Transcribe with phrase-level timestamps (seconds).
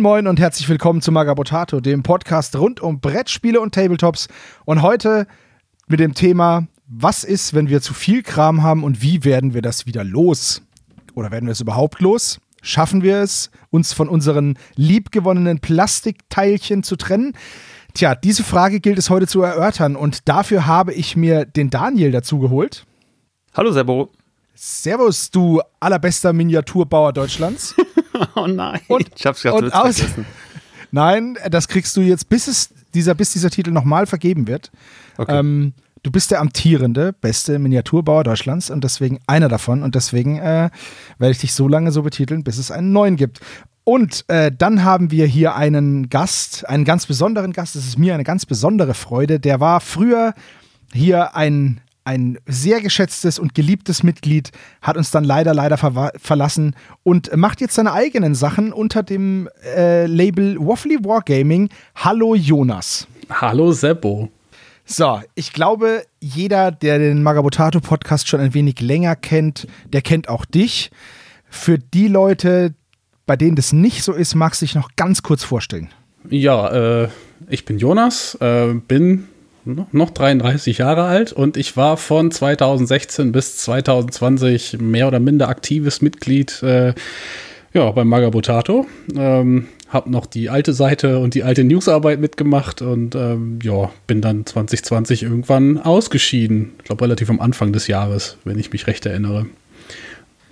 [0.00, 4.28] Moin moin und herzlich willkommen zu Magabotato, dem Podcast rund um Brettspiele und Tabletops.
[4.64, 5.26] Und heute
[5.88, 9.60] mit dem Thema, was ist, wenn wir zu viel Kram haben und wie werden wir
[9.60, 10.62] das wieder los?
[11.12, 12.40] Oder werden wir es überhaupt los?
[12.62, 17.34] Schaffen wir es, uns von unseren liebgewonnenen Plastikteilchen zu trennen?
[17.92, 22.10] Tja, diese Frage gilt es heute zu erörtern und dafür habe ich mir den Daniel
[22.10, 22.86] dazu geholt.
[23.52, 24.10] Hallo Sebo.
[24.62, 27.74] Servus, du allerbester Miniaturbauer Deutschlands.
[28.36, 28.78] oh nein.
[28.88, 30.26] Und, ich hab's gerade aus, vergessen.
[30.90, 34.70] Nein, das kriegst du jetzt, bis, es dieser, bis dieser Titel nochmal vergeben wird.
[35.16, 35.38] Okay.
[35.38, 39.82] Ähm, du bist der amtierende beste Miniaturbauer Deutschlands und deswegen einer davon.
[39.82, 40.68] Und deswegen äh,
[41.16, 43.40] werde ich dich so lange so betiteln, bis es einen neuen gibt.
[43.84, 47.76] Und äh, dann haben wir hier einen Gast, einen ganz besonderen Gast.
[47.76, 49.40] Es ist mir eine ganz besondere Freude.
[49.40, 50.34] Der war früher
[50.92, 54.50] hier ein, ein sehr geschätztes und geliebtes Mitglied,
[54.82, 59.48] hat uns dann leider, leider ver verlassen und macht jetzt seine eigenen Sachen unter dem
[59.76, 61.68] äh, Label Waffly Wargaming.
[61.94, 63.06] Hallo Jonas.
[63.30, 64.28] Hallo Seppo.
[64.84, 70.28] So, ich glaube, jeder, der den Magabotato Podcast schon ein wenig länger kennt, der kennt
[70.28, 70.90] auch dich.
[71.48, 72.74] Für die Leute,
[73.24, 75.90] bei denen das nicht so ist, magst du dich noch ganz kurz vorstellen.
[76.28, 77.08] Ja, äh,
[77.48, 79.28] ich bin Jonas, äh, bin
[79.64, 86.02] noch 33 Jahre alt und ich war von 2016 bis 2020 mehr oder minder aktives
[86.02, 86.94] Mitglied äh,
[87.72, 88.86] ja, beim Magabotato.
[89.14, 94.20] Ähm, hab noch die alte Seite und die alte Newsarbeit mitgemacht und ähm, ja, bin
[94.20, 96.72] dann 2020 irgendwann ausgeschieden.
[96.78, 99.46] Ich glaube, relativ am Anfang des Jahres, wenn ich mich recht erinnere.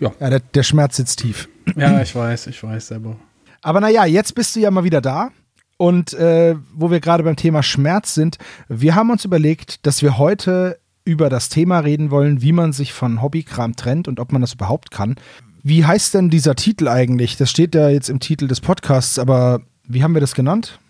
[0.01, 1.48] Ja, ja der, der Schmerz sitzt tief.
[1.77, 3.17] Ja, ich weiß, ich weiß selber.
[3.62, 5.31] Aber naja, jetzt bist du ja mal wieder da.
[5.79, 8.37] Und äh, wo wir gerade beim Thema Schmerz sind,
[8.69, 12.92] wir haben uns überlegt, dass wir heute über das Thema reden wollen, wie man sich
[12.92, 15.17] von Hobbykram trennt und ob man das überhaupt kann.
[15.63, 17.36] Wie heißt denn dieser Titel eigentlich?
[17.36, 20.80] Das steht ja jetzt im Titel des Podcasts, aber wie haben wir das genannt?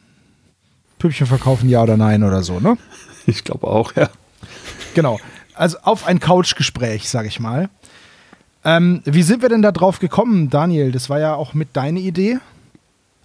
[0.98, 2.76] Püppchen verkaufen, ja oder nein oder so, ne?
[3.26, 4.08] Ich glaube auch, ja.
[4.94, 5.20] Genau.
[5.54, 7.68] Also auf ein Couchgespräch, sag ich mal.
[8.64, 10.92] Ähm, wie sind wir denn da drauf gekommen, Daniel?
[10.92, 12.38] Das war ja auch mit deiner Idee.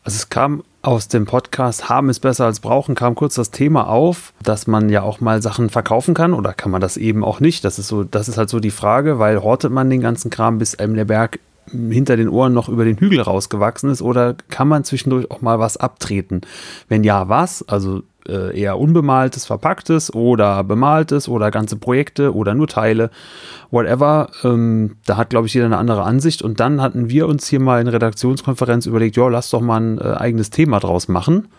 [0.03, 3.87] Also es kam aus dem Podcast Haben ist besser als brauchen, kam kurz das Thema
[3.87, 7.39] auf, dass man ja auch mal Sachen verkaufen kann oder kann man das eben auch
[7.39, 7.63] nicht?
[7.63, 10.59] Das ist so, das ist halt so die Frage, weil hortet man den ganzen Kram,
[10.59, 11.39] bis einem der Berg
[11.71, 15.57] hinter den Ohren noch über den Hügel rausgewachsen ist oder kann man zwischendurch auch mal
[15.57, 16.41] was abtreten?
[16.89, 17.67] Wenn ja, was?
[17.67, 23.09] Also äh, eher unbemaltes, verpacktes oder bemaltes oder ganze Projekte oder nur Teile,
[23.71, 24.29] whatever.
[24.43, 26.41] Ähm, da hat, glaube ich, jeder eine andere Ansicht.
[26.41, 29.97] Und dann hatten wir uns hier mal in Redaktionskonferenz überlegt, ja, lass doch mal ein
[29.99, 31.49] äh, eigenes Thema draus machen.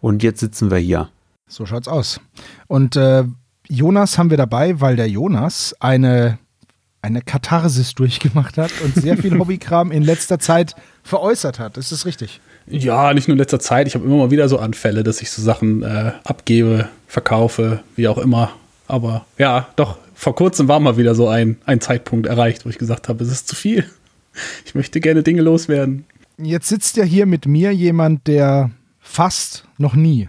[0.00, 1.08] Und jetzt sitzen wir hier.
[1.48, 2.20] So schaut's aus.
[2.66, 3.24] Und äh,
[3.68, 6.38] Jonas haben wir dabei, weil der Jonas eine,
[7.02, 11.76] eine Katharsis durchgemacht hat und sehr viel Hobbykram in letzter Zeit veräußert hat.
[11.76, 12.40] Ist das richtig?
[12.68, 13.86] Ja, nicht nur in letzter Zeit.
[13.86, 18.08] Ich habe immer mal wieder so Anfälle, dass ich so Sachen äh, abgebe, verkaufe, wie
[18.08, 18.52] auch immer.
[18.88, 22.78] Aber ja, doch, vor kurzem war mal wieder so ein, ein Zeitpunkt erreicht, wo ich
[22.78, 23.84] gesagt habe, es ist zu viel.
[24.64, 26.04] Ich möchte gerne Dinge loswerden.
[26.38, 30.28] Jetzt sitzt ja hier mit mir jemand, der fast noch nie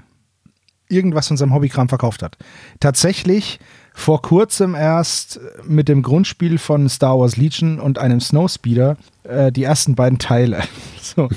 [0.90, 2.38] irgendwas von seinem Hobbykram verkauft hat.
[2.80, 3.60] Tatsächlich
[3.98, 9.64] vor kurzem erst mit dem Grundspiel von Star Wars Legion und einem Snowspeeder äh, die
[9.64, 10.62] ersten beiden Teile.
[11.02, 11.30] so.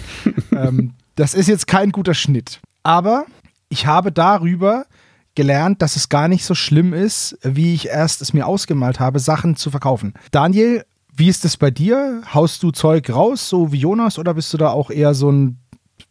[0.53, 2.60] ähm, das ist jetzt kein guter Schnitt.
[2.82, 3.25] Aber
[3.70, 4.84] ich habe darüber
[5.34, 9.20] gelernt, dass es gar nicht so schlimm ist, wie ich erst es mir ausgemalt habe,
[9.20, 10.12] Sachen zu verkaufen.
[10.31, 10.84] Daniel,
[11.16, 12.22] wie ist es bei dir?
[12.34, 15.59] Haust du Zeug raus, so wie Jonas, oder bist du da auch eher so ein,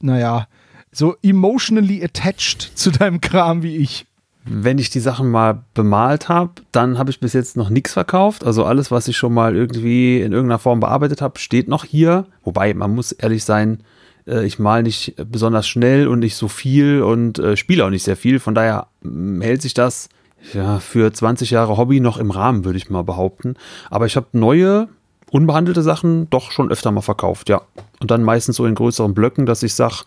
[0.02, 0.48] naja,
[0.92, 4.08] so emotionally attached zu deinem Kram wie ich?
[4.52, 8.44] Wenn ich die Sachen mal bemalt habe, dann habe ich bis jetzt noch nichts verkauft.
[8.44, 12.26] Also alles, was ich schon mal irgendwie in irgendeiner Form bearbeitet habe, steht noch hier.
[12.44, 13.84] Wobei, man muss ehrlich sein,
[14.28, 18.04] äh, ich male nicht besonders schnell und nicht so viel und äh, spiele auch nicht
[18.04, 18.40] sehr viel.
[18.40, 20.10] Von daher mm, hält sich das
[20.54, 23.56] ja, für 20 Jahre Hobby noch im Rahmen, würde ich mal behaupten.
[23.92, 24.88] Aber ich habe neue,
[25.30, 27.62] unbehandelte Sachen doch schon öfter mal verkauft, ja.
[28.00, 30.06] Und dann meistens so in größeren Blöcken, dass ich sage,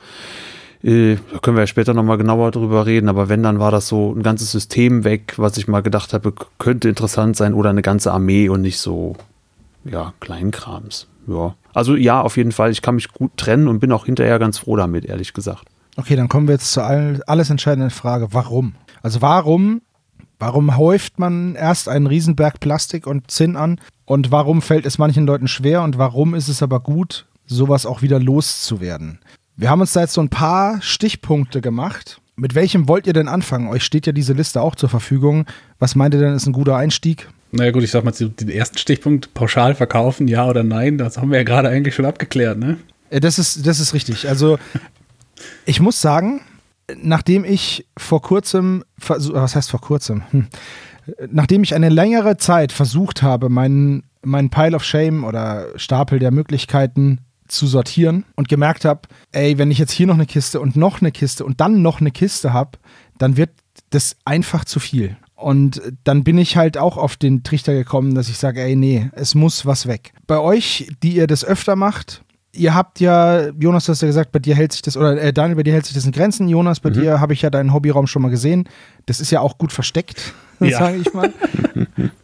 [0.83, 3.87] äh, da können wir ja später nochmal genauer drüber reden, aber wenn, dann war das
[3.87, 7.83] so ein ganzes System weg, was ich mal gedacht habe, könnte interessant sein oder eine
[7.83, 9.17] ganze Armee und nicht so,
[9.85, 11.07] ja, Kleinkrams.
[11.29, 11.55] Ja.
[11.73, 14.59] Also ja, auf jeden Fall, ich kann mich gut trennen und bin auch hinterher ganz
[14.59, 15.65] froh damit, ehrlich gesagt.
[15.97, 18.29] Okay, dann kommen wir jetzt zur alles entscheidenden Frage.
[18.33, 18.75] Warum?
[19.03, 19.83] Also warum,
[20.39, 25.27] warum häuft man erst einen Riesenberg Plastik und Zinn an und warum fällt es manchen
[25.27, 29.21] Leuten schwer und warum ist es aber gut, sowas auch wieder loszuwerden?
[29.63, 32.21] Wir haben uns da jetzt so ein paar Stichpunkte gemacht.
[32.35, 33.69] Mit welchem wollt ihr denn anfangen?
[33.69, 35.47] Euch steht ja diese Liste auch zur Verfügung.
[35.79, 37.29] Was meint ihr denn, ist ein guter Einstieg?
[37.53, 41.31] Naja gut, ich sag mal, den ersten Stichpunkt, pauschal verkaufen, ja oder nein, das haben
[41.31, 42.79] wir ja gerade eigentlich schon abgeklärt, ne?
[43.11, 44.29] Äh, das ist, das ist richtig.
[44.29, 44.59] Also
[45.65, 46.41] Ich muss sagen,
[47.01, 50.23] nachdem ich vor kurzem, was heißt vor kurzem?
[50.33, 50.47] Hm.
[51.31, 56.33] Nachdem ich eine längere Zeit versucht habe, meinen, meinen Pile of Shame oder Stapel der
[56.33, 57.21] Möglichkeiten
[57.53, 59.03] zu sortieren und gemerkt habe,
[59.33, 62.01] ey, wenn ich jetzt hier noch eine Kiste und noch eine Kiste und dann noch
[62.01, 62.79] eine Kiste habe,
[63.19, 63.51] dann wird
[63.91, 65.17] das einfach zu viel.
[65.35, 69.11] Und dann bin ich halt auch auf den Trichter gekommen, dass ich sage, ey, nee,
[69.15, 70.13] es muss was weg.
[70.27, 72.23] Bei euch, die ihr das öfter macht,
[72.53, 75.33] ihr habt ja, Jonas, du hast ja gesagt, bei dir hält sich das, oder äh,
[75.33, 76.49] Daniel, bei dir hält sich das in Grenzen.
[76.49, 76.95] Jonas, bei mhm.
[76.95, 78.69] dir habe ich ja deinen Hobbyraum schon mal gesehen.
[79.07, 80.33] Das ist ja auch gut versteckt,
[80.71, 80.79] ja.
[80.81, 81.33] sage ich mal.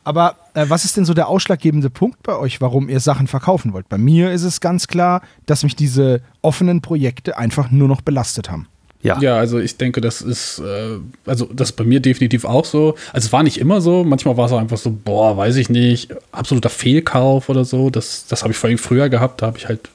[0.05, 3.73] Aber äh, was ist denn so der ausschlaggebende Punkt bei euch, warum ihr Sachen verkaufen
[3.73, 3.89] wollt?
[3.89, 8.51] Bei mir ist es ganz klar, dass mich diese offenen Projekte einfach nur noch belastet
[8.51, 8.67] haben.
[9.01, 9.21] Ja.
[9.21, 12.97] ja, also ich denke, das ist, äh, also das ist bei mir definitiv auch so.
[13.13, 14.03] Also es war nicht immer so.
[14.03, 17.91] Manchmal war es auch einfach so, boah, weiß ich nicht, absoluter Fehlkauf oder so.
[17.91, 19.41] Das, das habe ich vor allem früher gehabt.
[19.41, 19.89] Da habe ich halt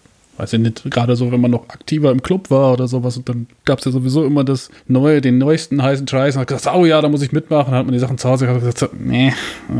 [0.44, 3.30] weiß ich nicht, gerade so, wenn man noch aktiver im Club war oder sowas und
[3.30, 6.76] dann gab es ja sowieso immer das neue, den neuesten heißen Scheiß und hat gesagt,
[6.76, 8.70] oh ja, da muss ich mitmachen, dann hat man die Sachen zu Hause gehabt und
[8.70, 9.34] gesagt, nee,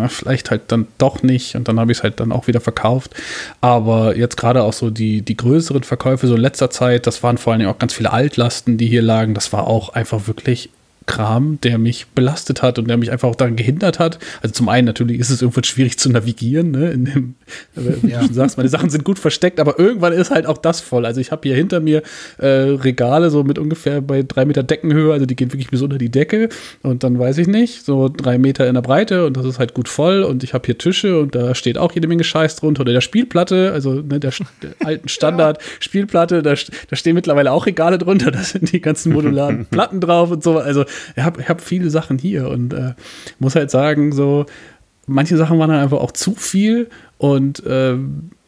[0.08, 1.56] vielleicht halt dann doch nicht.
[1.56, 3.12] Und dann habe ich es halt dann auch wieder verkauft.
[3.60, 7.38] Aber jetzt gerade auch so die, die größeren Verkäufe so in letzter Zeit, das waren
[7.38, 10.70] vor allem auch ganz viele Altlasten, die hier lagen, das war auch einfach wirklich
[11.06, 14.20] Kram, der mich belastet hat und der mich einfach auch daran gehindert hat.
[14.42, 16.92] Also zum einen natürlich ist es irgendwann schwierig zu navigieren, ne?
[16.92, 17.36] In dem,
[17.76, 18.26] wie ja.
[18.26, 21.06] du sagst, meine Sachen sind gut versteckt, aber irgendwann ist halt auch das voll.
[21.06, 22.04] Also ich habe hier hinter mir
[22.38, 25.98] äh, Regale so mit ungefähr bei drei Meter Deckenhöhe, also die gehen wirklich bis unter
[25.98, 26.50] die Decke
[26.82, 29.74] und dann weiß ich nicht, so drei Meter in der Breite und das ist halt
[29.74, 32.82] gut voll und ich habe hier Tische und da steht auch jede Menge Scheiß drunter
[32.82, 36.54] oder der Spielplatte, also ne, der, der alten Standard Spielplatte, da,
[36.90, 40.58] da stehen mittlerweile auch Regale drunter, da sind die ganzen modularen Platten drauf und so,
[40.58, 40.86] also
[41.16, 42.94] ich habe hab viele Sachen hier und äh,
[43.40, 44.46] muss halt sagen, so,
[45.08, 47.98] manche Sachen waren dann einfach auch zu viel und äh,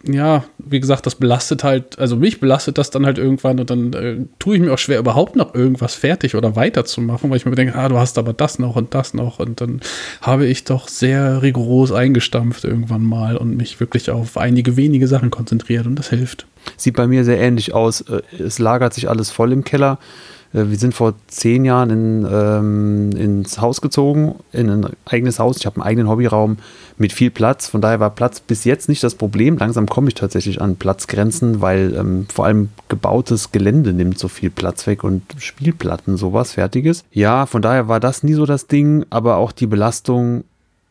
[0.08, 3.94] ja, wie gesagt, das belastet halt, also mich belastet das dann halt irgendwann und dann
[3.94, 7.56] äh, tue ich mir auch schwer, überhaupt noch irgendwas fertig oder weiterzumachen, weil ich mir
[7.56, 9.82] denke, ah, du hast aber das noch und das noch und dann
[10.22, 15.32] habe ich doch sehr rigoros eingestampft irgendwann mal und mich wirklich auf einige wenige Sachen
[15.32, 16.46] konzentriert und das hilft.
[16.78, 18.02] Sieht bei mir sehr ähnlich aus.
[18.02, 19.98] Äh, es lagert sich alles voll im Keller.
[20.54, 25.58] Äh, wir sind vor zehn Jahren in, ähm, ins Haus gezogen, in ein eigenes Haus.
[25.58, 26.58] Ich habe einen eigenen Hobbyraum
[26.98, 27.68] mit viel Platz.
[27.68, 29.58] Von daher war Platz bis jetzt nicht das Problem.
[29.58, 34.50] Langsam komme ich tatsächlich an Platzgrenzen, weil ähm, vor allem gebautes Gelände nimmt so viel
[34.50, 37.04] Platz weg und Spielplatten, sowas Fertiges.
[37.12, 40.44] Ja, von daher war das nie so das Ding, aber auch die Belastung,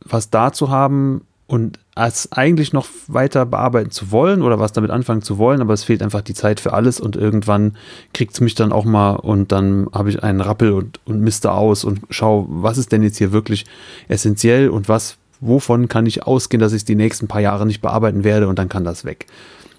[0.04, 4.90] was da zu haben, und es eigentlich noch weiter bearbeiten zu wollen oder was damit
[4.90, 7.76] anfangen zu wollen, aber es fehlt einfach die Zeit für alles und irgendwann
[8.12, 11.52] kriegt es mich dann auch mal und dann habe ich einen Rappel und, und miste
[11.52, 13.64] aus und schaue, was ist denn jetzt hier wirklich
[14.08, 18.24] essentiell und was, wovon kann ich ausgehen, dass ich die nächsten paar Jahre nicht bearbeiten
[18.24, 19.26] werde und dann kann das weg.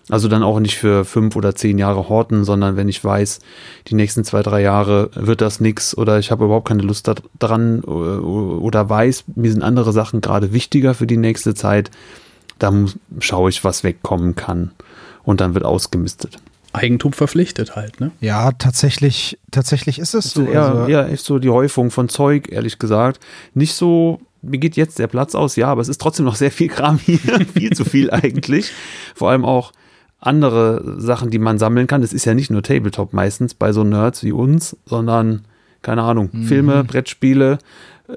[0.10, 3.40] Also dann auch nicht für fünf oder zehn Jahre horten, sondern wenn ich weiß,
[3.88, 7.10] die nächsten zwei, drei Jahre wird das nichts oder ich habe überhaupt keine Lust
[7.40, 11.90] daran oder weiß, mir sind andere Sachen gerade wichtiger für die nächste Zeit,
[12.60, 14.72] dann schaue ich, was wegkommen kann.
[15.24, 16.38] Und dann wird ausgemistet.
[16.72, 18.12] Eigentum verpflichtet halt, ne?
[18.22, 20.44] Ja, tatsächlich, tatsächlich ist es so.
[20.44, 20.92] Ja, also.
[20.92, 23.20] ja, ist so die Häufung von Zeug, ehrlich gesagt.
[23.56, 26.52] Nicht so mir geht jetzt der Platz aus, ja, aber es ist trotzdem noch sehr
[26.52, 27.18] viel Kram hier,
[27.54, 28.72] viel zu viel eigentlich.
[29.16, 29.72] Vor allem auch
[30.26, 32.04] andere Sachen, die man sammeln kann.
[32.04, 35.42] Es ist ja nicht nur Tabletop meistens bei so Nerds wie uns, sondern,
[35.82, 36.44] keine Ahnung, mhm.
[36.44, 37.60] Filme, Brettspiele,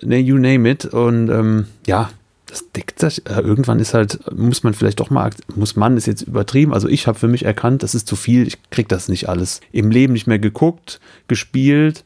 [0.03, 0.87] ne, you name it.
[0.87, 2.11] Und ähm, ja,
[2.47, 3.27] das deckt sich.
[3.27, 6.73] Äh, irgendwann ist halt, muss man vielleicht doch mal, muss man, ist jetzt übertrieben.
[6.73, 9.61] Also ich habe für mich erkannt, das ist zu viel, ich krieg das nicht alles.
[9.73, 12.05] Im Leben nicht mehr geguckt, gespielt,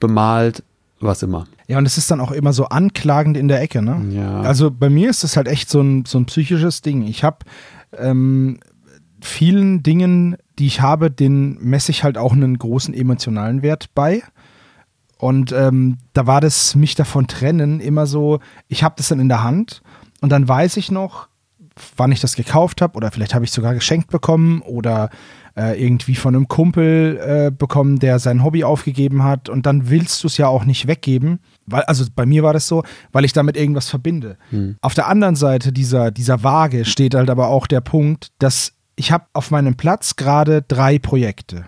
[0.00, 0.62] bemalt,
[1.00, 1.46] was immer.
[1.66, 4.04] Ja, und es ist dann auch immer so anklagend in der Ecke, ne?
[4.10, 4.40] Ja.
[4.42, 7.06] Also bei mir ist das halt echt so ein, so ein psychisches Ding.
[7.06, 7.38] Ich habe
[7.96, 8.58] ähm,
[9.24, 14.22] vielen Dingen, die ich habe, den messe ich halt auch einen großen emotionalen Wert bei.
[15.18, 19.28] Und ähm, da war das mich davon trennen immer so, ich habe das dann in
[19.28, 19.82] der Hand
[20.20, 21.28] und dann weiß ich noch,
[21.96, 25.10] wann ich das gekauft habe oder vielleicht habe ich sogar geschenkt bekommen oder
[25.56, 30.22] äh, irgendwie von einem Kumpel äh, bekommen, der sein Hobby aufgegeben hat und dann willst
[30.22, 31.40] du es ja auch nicht weggeben.
[31.66, 34.36] Weil, also bei mir war das so, weil ich damit irgendwas verbinde.
[34.50, 34.76] Hm.
[34.82, 39.12] Auf der anderen Seite dieser, dieser Waage steht halt aber auch der Punkt, dass ich
[39.12, 41.66] habe auf meinem Platz gerade drei Projekte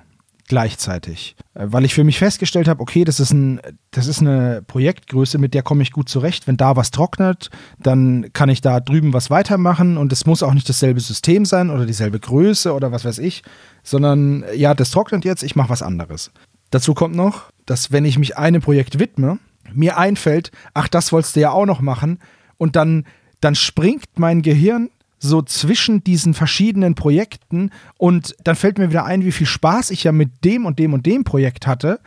[0.49, 4.63] gleichzeitig, äh, weil ich für mich festgestellt habe, okay, das ist, ein, das ist eine
[4.67, 6.47] Projektgröße, mit der komme ich gut zurecht.
[6.47, 10.55] Wenn da was trocknet, dann kann ich da drüben was weitermachen und es muss auch
[10.55, 13.43] nicht dasselbe System sein oder dieselbe Größe oder was weiß ich,
[13.83, 16.31] sondern ja, das trocknet jetzt, ich mache was anderes.
[16.71, 19.39] Dazu kommt noch, dass wenn ich mich einem Projekt widme,
[19.73, 22.21] mir einfällt, ach, das wolltest du ja auch noch machen
[22.57, 23.05] und dann,
[23.41, 29.25] dann springt mein Gehirn so zwischen diesen verschiedenen Projekten und dann fällt mir wieder ein,
[29.25, 32.01] wie viel Spaß ich ja mit dem und dem und dem Projekt hatte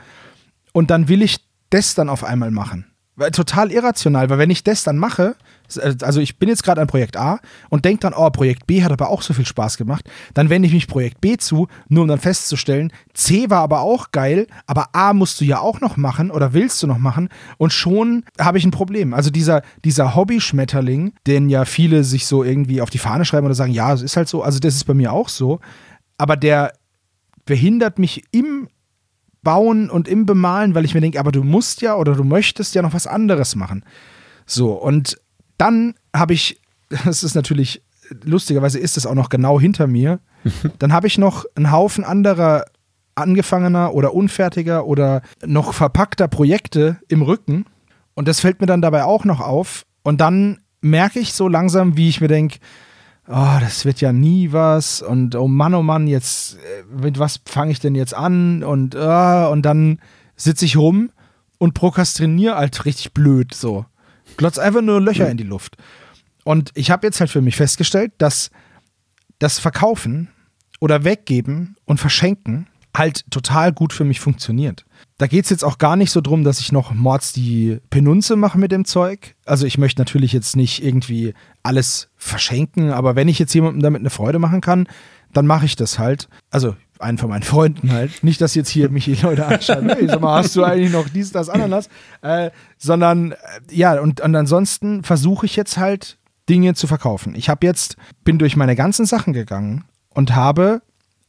[0.73, 1.39] und dann will ich
[1.69, 2.85] das dann auf einmal machen.
[3.31, 5.35] Total irrational, weil wenn ich das dann mache,
[6.01, 8.91] also ich bin jetzt gerade an Projekt A und denke dann, oh, Projekt B hat
[8.91, 12.07] aber auch so viel Spaß gemacht, dann wende ich mich Projekt B zu, nur um
[12.07, 16.31] dann festzustellen, C war aber auch geil, aber A musst du ja auch noch machen
[16.31, 19.13] oder willst du noch machen und schon habe ich ein Problem.
[19.13, 23.55] Also dieser, dieser Hobby-Schmetterling, den ja viele sich so irgendwie auf die Fahne schreiben oder
[23.55, 25.59] sagen, ja, es ist halt so, also das ist bei mir auch so,
[26.17, 26.73] aber der
[27.45, 28.67] behindert mich im
[29.41, 32.75] Bauen und im Bemalen, weil ich mir denke, aber du musst ja oder du möchtest
[32.75, 33.83] ja noch was anderes machen.
[34.45, 35.17] So, und
[35.57, 36.59] dann habe ich,
[37.05, 37.81] das ist natürlich,
[38.23, 40.19] lustigerweise ist es auch noch genau hinter mir,
[40.79, 42.65] dann habe ich noch einen Haufen anderer
[43.15, 47.65] angefangener oder unfertiger oder noch verpackter Projekte im Rücken.
[48.13, 49.83] Und das fällt mir dann dabei auch noch auf.
[50.03, 52.59] Und dann merke ich so langsam, wie ich mir denke,
[53.29, 57.39] oh, das wird ja nie was und oh Mann, oh Mann, jetzt, äh, mit was
[57.45, 59.99] fange ich denn jetzt an und, uh, und dann
[60.35, 61.11] sitze ich rum
[61.59, 63.85] und prokrastiniere halt richtig blöd so.
[64.37, 65.77] Glotz einfach nur Löcher in die Luft.
[66.43, 68.51] Und ich habe jetzt halt für mich festgestellt, dass
[69.37, 70.29] das Verkaufen
[70.79, 74.85] oder Weggeben und Verschenken halt total gut für mich funktioniert.
[75.19, 78.37] Da geht es jetzt auch gar nicht so drum, dass ich noch Mords die Penunze
[78.37, 79.35] mache mit dem Zeug.
[79.45, 83.99] Also ich möchte natürlich jetzt nicht irgendwie alles verschenken, aber wenn ich jetzt jemandem damit
[83.99, 84.87] eine Freude machen kann,
[85.33, 86.29] dann mache ich das halt.
[86.51, 88.23] Also einen von meinen Freunden halt.
[88.23, 91.09] Nicht, dass jetzt hier mich die Leute anschauen, hey, sag mal, hast du eigentlich noch
[91.09, 91.89] dies, das, Ananas?
[92.21, 93.35] Äh, sondern, äh,
[93.71, 97.35] ja, und, und ansonsten versuche ich jetzt halt Dinge zu verkaufen.
[97.35, 100.81] Ich habe jetzt, bin durch meine ganzen Sachen gegangen und habe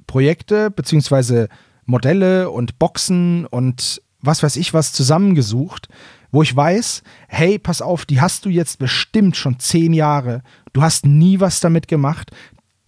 [0.06, 1.48] Projekte beziehungsweise
[1.90, 5.88] Modelle und Boxen und was weiß ich was zusammengesucht,
[6.30, 10.42] wo ich weiß, hey, pass auf, die hast du jetzt bestimmt schon zehn Jahre.
[10.72, 12.30] Du hast nie was damit gemacht.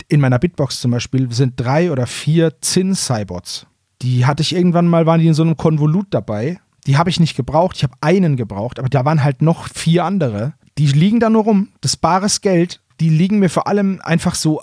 [0.08, 3.66] In meiner Bitbox zum Beispiel sind drei oder vier Zinn-Cybots.
[4.02, 6.60] Die hatte ich irgendwann mal, waren die in so einem Konvolut dabei.
[6.86, 7.76] Die habe ich nicht gebraucht.
[7.76, 10.54] Ich habe einen gebraucht, aber da waren halt noch vier andere.
[10.78, 11.68] Die liegen da nur rum.
[11.80, 14.60] Das bares Geld, die liegen mir vor allem einfach so,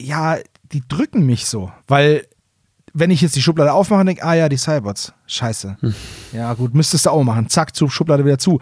[0.00, 0.36] ja,
[0.72, 2.26] die drücken mich so, weil
[2.98, 5.76] wenn ich jetzt die Schublade aufmache und denke, ah ja, die Cybots, scheiße.
[5.80, 5.94] Hm.
[6.32, 7.50] Ja, gut, müsstest du auch machen.
[7.50, 8.58] Zack, zu Schublade wieder zu.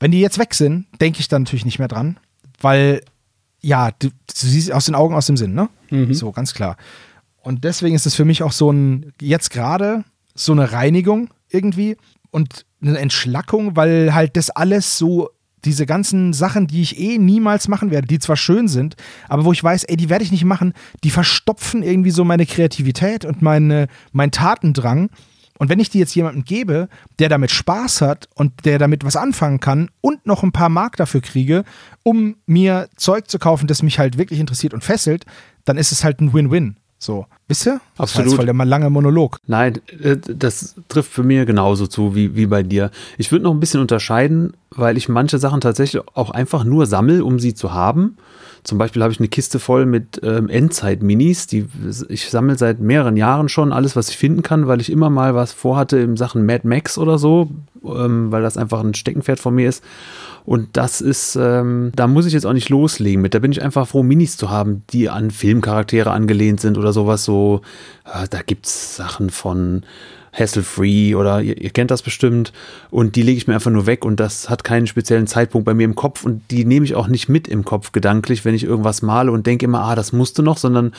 [0.00, 2.18] Wenn die jetzt weg sind, denke ich dann natürlich nicht mehr dran,
[2.62, 3.02] weil,
[3.60, 5.68] ja, du, du, siehst aus den Augen, aus dem Sinn, ne?
[5.90, 6.14] Mhm.
[6.14, 6.78] So, ganz klar.
[7.42, 11.98] Und deswegen ist es für mich auch so ein, jetzt gerade, so eine Reinigung irgendwie
[12.30, 15.28] und eine Entschlackung, weil halt das alles so
[15.64, 18.96] diese ganzen Sachen, die ich eh niemals machen werde, die zwar schön sind,
[19.28, 22.46] aber wo ich weiß, ey, die werde ich nicht machen, die verstopfen irgendwie so meine
[22.46, 25.10] Kreativität und meine, mein Tatendrang.
[25.58, 29.16] Und wenn ich die jetzt jemandem gebe, der damit Spaß hat und der damit was
[29.16, 31.64] anfangen kann und noch ein paar Mark dafür kriege,
[32.02, 35.24] um mir Zeug zu kaufen, das mich halt wirklich interessiert und fesselt,
[35.64, 36.76] dann ist es halt ein Win-Win.
[37.04, 37.82] So, wisst ihr?
[37.98, 38.32] Das Absolut.
[38.32, 39.36] Das war der mal lange Monolog.
[39.46, 42.90] Nein, äh, das trifft für mich genauso zu wie, wie bei dir.
[43.18, 47.22] Ich würde noch ein bisschen unterscheiden, weil ich manche Sachen tatsächlich auch einfach nur sammle,
[47.22, 48.16] um sie zu haben.
[48.62, 51.46] Zum Beispiel habe ich eine Kiste voll mit ähm, Endzeit-Minis.
[51.46, 51.66] Die,
[52.08, 55.34] ich sammle seit mehreren Jahren schon alles, was ich finden kann, weil ich immer mal
[55.34, 57.50] was vorhatte in Sachen Mad Max oder so,
[57.84, 59.84] ähm, weil das einfach ein Steckenpferd von mir ist.
[60.44, 63.34] Und das ist, ähm, da muss ich jetzt auch nicht loslegen mit.
[63.34, 67.24] Da bin ich einfach froh, Minis zu haben, die an Filmcharaktere angelehnt sind oder sowas.
[67.24, 67.62] So,
[68.04, 69.84] äh, da gibt es Sachen von
[70.34, 72.52] Hassle-Free oder ihr, ihr, kennt das bestimmt.
[72.90, 75.74] Und die lege ich mir einfach nur weg und das hat keinen speziellen Zeitpunkt bei
[75.74, 78.64] mir im Kopf und die nehme ich auch nicht mit im Kopf gedanklich, wenn ich
[78.64, 80.92] irgendwas male und denke immer, ah, das musste noch, sondern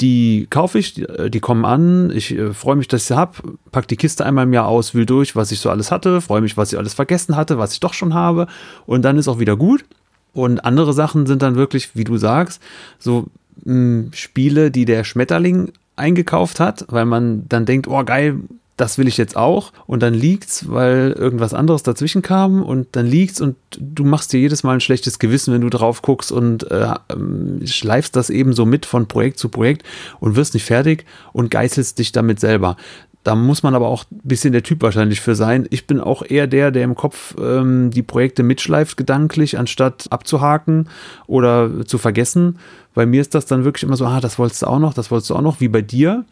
[0.00, 3.32] die kaufe ich, die, die kommen an, ich äh, freue mich, dass ich sie habe,
[3.70, 6.40] pack die Kiste einmal im Jahr aus, wühl durch, was ich so alles hatte, freue
[6.40, 8.46] mich, was ich alles vergessen hatte, was ich doch schon habe.
[8.86, 9.84] Und dann ist auch wieder gut.
[10.32, 12.60] Und andere Sachen sind dann wirklich, wie du sagst,
[12.98, 13.26] so
[13.64, 18.40] mh, hm, Spiele, die der Schmetterling eingekauft hat, weil man dann denkt, oh geil,
[18.76, 23.06] das will ich jetzt auch und dann liegt's, weil irgendwas anderes dazwischen kam und dann
[23.06, 26.70] liegt's und du machst dir jedes Mal ein schlechtes Gewissen, wenn du drauf guckst und
[26.70, 29.84] äh, ähm, schleifst das eben so mit von Projekt zu Projekt
[30.18, 32.76] und wirst nicht fertig und geißelst dich damit selber.
[33.24, 35.66] Da muss man aber auch ein bisschen der Typ wahrscheinlich für sein.
[35.70, 40.90] Ich bin auch eher der, der im Kopf ähm, die Projekte mitschleift gedanklich, anstatt abzuhaken
[41.26, 42.58] oder zu vergessen.
[42.92, 45.10] Bei mir ist das dann wirklich immer so, ah, das wolltest du auch noch, das
[45.10, 46.26] wolltest du auch noch, wie bei dir.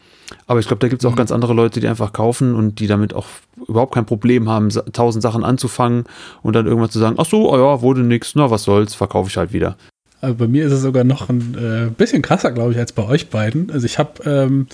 [0.46, 1.16] Aber ich glaube, da gibt es auch mhm.
[1.16, 3.26] ganz andere Leute, die einfach kaufen und die damit auch
[3.66, 6.04] überhaupt kein Problem haben, tausend Sachen anzufangen
[6.42, 9.30] und dann irgendwann zu sagen, ach so, oh ja, wurde nix, na was soll's, verkaufe
[9.30, 9.76] ich halt wieder.
[10.20, 13.04] Also bei mir ist es sogar noch ein äh, bisschen krasser, glaube ich, als bei
[13.04, 13.70] euch beiden.
[13.70, 14.66] Also ich habe ähm,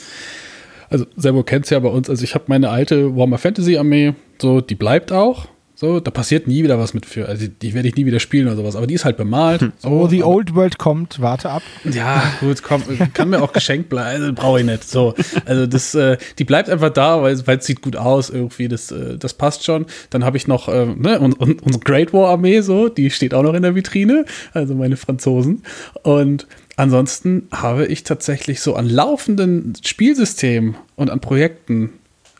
[0.90, 4.14] also Servo kennt es ja bei uns, also ich habe meine alte Warhammer Fantasy Armee,
[4.40, 5.48] so, die bleibt auch.
[5.80, 7.28] So, da passiert nie wieder was mit für.
[7.28, 8.74] Also die, die werde ich nie wieder spielen oder sowas.
[8.74, 9.60] Aber die ist halt bemalt.
[9.60, 9.72] Hm.
[9.78, 11.62] So, oh, die Old World kommt, warte ab.
[11.84, 12.82] Ja, gut, komm,
[13.14, 14.22] kann mir auch geschenkt bleiben.
[14.22, 14.82] Also, brauche ich nicht.
[14.82, 15.14] So,
[15.44, 18.66] also das, äh, die bleibt einfach da, weil, weil es sieht gut aus irgendwie.
[18.66, 19.86] Das, äh, das passt schon.
[20.10, 23.32] Dann habe ich noch äh, ne, und, und, unsere Great War Armee, so, die steht
[23.32, 24.24] auch noch in der Vitrine.
[24.54, 25.62] Also meine Franzosen.
[26.02, 31.90] Und ansonsten habe ich tatsächlich so an laufenden Spielsystemen und an Projekten,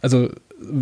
[0.01, 0.31] also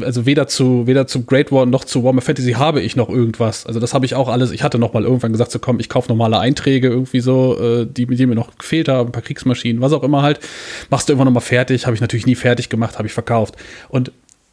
[0.01, 3.67] also weder zu, weder zu Great War noch zu Warhammer Fantasy habe ich noch irgendwas.
[3.67, 4.51] Also das habe ich auch alles.
[4.51, 7.87] Ich hatte noch mal irgendwann gesagt, so komm, ich kaufe normale Einträge irgendwie so, äh,
[7.87, 10.41] die, die mir noch gefehlt haben, ein paar Kriegsmaschinen, was auch immer halt.
[10.89, 11.85] Machst du irgendwann noch mal fertig.
[11.85, 13.57] Habe ich natürlich nie fertig gemacht, habe ich verkauft.
[13.91, 14.13] Und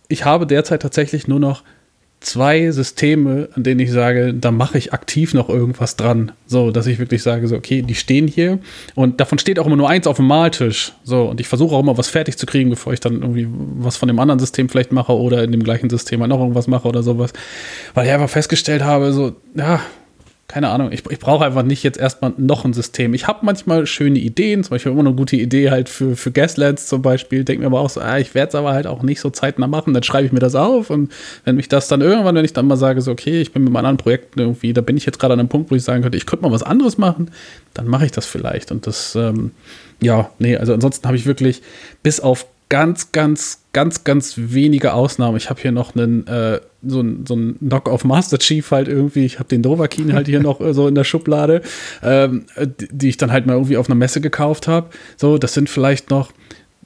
[0.09, 1.63] ich habe derzeit tatsächlich nur noch
[2.23, 6.31] zwei Systeme, an denen ich sage, da mache ich aktiv noch irgendwas dran.
[6.47, 8.59] So, dass ich wirklich sage, so, okay, die stehen hier
[8.95, 10.93] und davon steht auch immer nur eins auf dem Maltisch.
[11.03, 13.97] So, und ich versuche auch immer was fertig zu kriegen, bevor ich dann irgendwie was
[13.97, 17.03] von dem anderen System vielleicht mache oder in dem gleichen System noch irgendwas mache oder
[17.03, 17.33] sowas.
[17.93, 19.81] Weil ich einfach festgestellt habe, so, ja,
[20.53, 23.15] keine Ahnung, ich, ich brauche einfach nicht jetzt erstmal noch ein System.
[23.15, 26.85] Ich habe manchmal schöne Ideen, zum Beispiel immer eine gute Idee halt für, für Gaslands
[26.85, 27.43] zum Beispiel.
[27.43, 29.65] Denke mir aber auch so, ah, ich werde es aber halt auch nicht so zeitnah
[29.65, 29.95] machen.
[29.95, 31.11] Dann schreibe ich mir das auf und
[31.43, 33.73] wenn mich das dann irgendwann, wenn ich dann mal sage, so, okay, ich bin mit
[33.73, 36.03] meinen anderen Projekten irgendwie, da bin ich jetzt gerade an einem Punkt, wo ich sagen
[36.03, 37.31] könnte, ich könnte mal was anderes machen,
[37.73, 38.71] dann mache ich das vielleicht.
[38.71, 39.53] Und das, ähm,
[40.03, 41.63] ja, nee, also ansonsten habe ich wirklich
[42.03, 45.35] bis auf ganz, ganz, ganz, ganz wenige Ausnahmen.
[45.35, 49.25] Ich habe hier noch einen, äh, so ein, so ein Knock-off Master Chief halt irgendwie.
[49.25, 51.61] Ich habe den Dovahkin halt hier noch äh, so in der Schublade,
[52.03, 54.89] ähm, die, die ich dann halt mal irgendwie auf einer Messe gekauft habe.
[55.17, 56.31] So, das sind vielleicht noch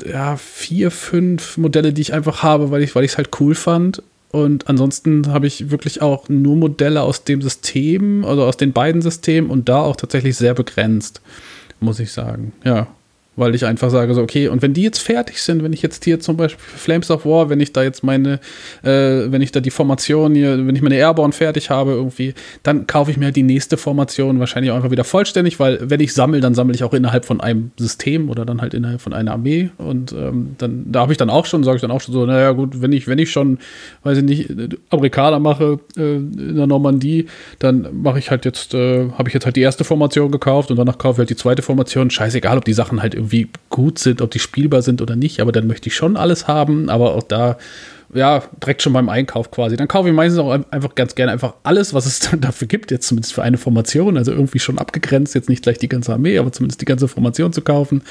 [0.05, 4.01] ja, vier, fünf Modelle, die ich einfach habe, weil ich es weil halt cool fand.
[4.31, 9.01] Und ansonsten habe ich wirklich auch nur Modelle aus dem System, also aus den beiden
[9.01, 11.21] Systemen und da auch tatsächlich sehr begrenzt,
[11.79, 12.53] muss ich sagen.
[12.63, 12.87] Ja
[13.37, 16.03] weil ich einfach sage so, okay, und wenn die jetzt fertig sind, wenn ich jetzt
[16.03, 18.39] hier zum Beispiel Flames of War, wenn ich da jetzt meine,
[18.83, 22.87] äh, wenn ich da die Formation hier, wenn ich meine Airborne fertig habe irgendwie, dann
[22.87, 26.13] kaufe ich mir halt die nächste Formation wahrscheinlich auch einfach wieder vollständig, weil wenn ich
[26.13, 29.31] sammle, dann sammle ich auch innerhalb von einem System oder dann halt innerhalb von einer
[29.33, 32.13] Armee und ähm, dann, da habe ich dann auch schon, sage ich dann auch schon
[32.13, 33.59] so, naja gut, wenn ich, wenn ich schon,
[34.03, 34.49] weiß ich nicht,
[34.89, 37.27] Amerikaner mache äh, in der Normandie,
[37.59, 40.77] dann mache ich halt jetzt, äh, habe ich jetzt halt die erste Formation gekauft und
[40.77, 43.99] danach kaufe ich halt die zweite Formation, scheißegal, ob die Sachen halt irgendwie irgendwie gut
[43.99, 47.15] sind, ob die spielbar sind oder nicht, aber dann möchte ich schon alles haben, aber
[47.15, 47.57] auch da
[48.13, 49.75] ja, direkt schon beim Einkauf quasi.
[49.75, 52.89] Dann kaufe ich meistens auch einfach ganz gerne einfach alles, was es dann dafür gibt,
[52.89, 56.37] jetzt zumindest für eine Formation, also irgendwie schon abgegrenzt, jetzt nicht gleich die ganze Armee,
[56.37, 58.01] aber zumindest die ganze Formation zu kaufen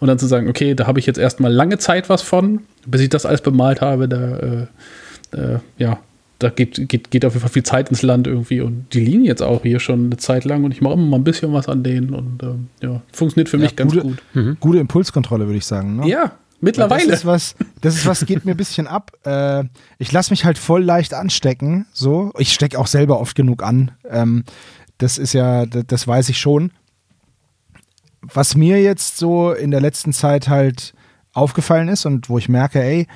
[0.00, 3.02] und dann zu sagen, okay, da habe ich jetzt erstmal lange Zeit was von, bis
[3.02, 5.98] ich das alles bemalt habe, da, äh, äh, ja,
[6.42, 9.24] da geht, geht, geht auf jeden Fall viel Zeit ins Land irgendwie und die liegen
[9.24, 11.68] jetzt auch hier schon eine Zeit lang und ich mache immer mal ein bisschen was
[11.68, 14.22] an denen und ähm, ja, funktioniert für ja, mich ganz gute, gut.
[14.34, 14.56] Mhm.
[14.58, 15.96] Gute Impulskontrolle, würde ich sagen.
[15.96, 16.08] Ne?
[16.08, 17.06] Ja, mittlerweile.
[17.06, 19.12] Das ist was, das ist was, geht mir ein bisschen ab.
[19.24, 19.64] Äh,
[19.98, 21.86] ich lasse mich halt voll leicht anstecken.
[21.92, 23.92] So, ich stecke auch selber oft genug an.
[24.10, 24.42] Ähm,
[24.98, 26.72] das ist ja, das, das weiß ich schon.
[28.20, 30.92] Was mir jetzt so in der letzten Zeit halt
[31.32, 33.06] aufgefallen ist und wo ich merke, ey,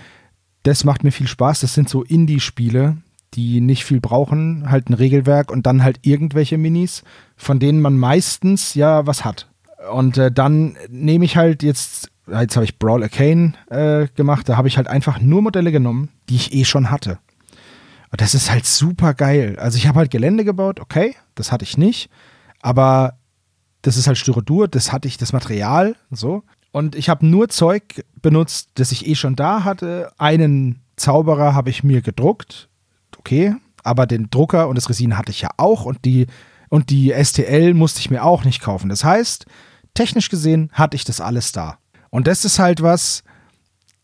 [0.63, 1.61] das macht mir viel Spaß.
[1.61, 2.99] Das sind so Indie-Spiele,
[3.37, 7.05] die nicht viel brauchen, halt ein Regelwerk und dann halt irgendwelche Minis,
[7.37, 9.49] von denen man meistens ja was hat.
[9.93, 14.57] Und äh, dann nehme ich halt jetzt, jetzt habe ich Brawl Arcane äh, gemacht, da
[14.57, 17.19] habe ich halt einfach nur Modelle genommen, die ich eh schon hatte.
[18.11, 19.57] Und das ist halt super geil.
[19.59, 22.09] Also ich habe halt Gelände gebaut, okay, das hatte ich nicht,
[22.63, 23.19] aber
[23.83, 26.43] das ist halt Styrodur, das hatte ich, das Material, so.
[26.73, 30.11] Und ich habe nur Zeug benutzt, das ich eh schon da hatte.
[30.19, 32.69] Einen Zauberer habe ich mir gedruckt,
[33.27, 36.27] okay, aber den Drucker und das Resin hatte ich ja auch und die,
[36.69, 38.89] und die STL musste ich mir auch nicht kaufen.
[38.89, 39.47] Das heißt,
[39.95, 41.79] technisch gesehen hatte ich das alles da.
[42.11, 43.25] Und das ist halt was,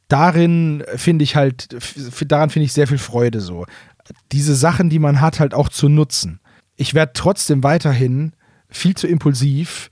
[0.08, 1.68] darin finde ich halt,
[2.26, 3.64] daran finde ich sehr viel Freude so.
[4.32, 6.40] Diese Sachen, die man hat, halt auch zu nutzen.
[6.76, 8.32] Ich werde trotzdem weiterhin
[8.68, 9.90] viel zu impulsiv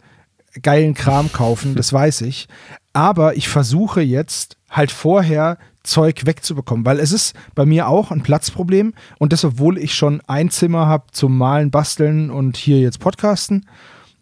[0.62, 2.48] geilen Kram kaufen, das weiß ich.
[2.92, 8.22] Aber ich versuche jetzt halt vorher Zeug wegzubekommen, weil es ist bei mir auch ein
[8.22, 13.00] Platzproblem und das, obwohl ich schon ein Zimmer habe zum Malen, Basteln und hier jetzt
[13.00, 13.66] Podcasten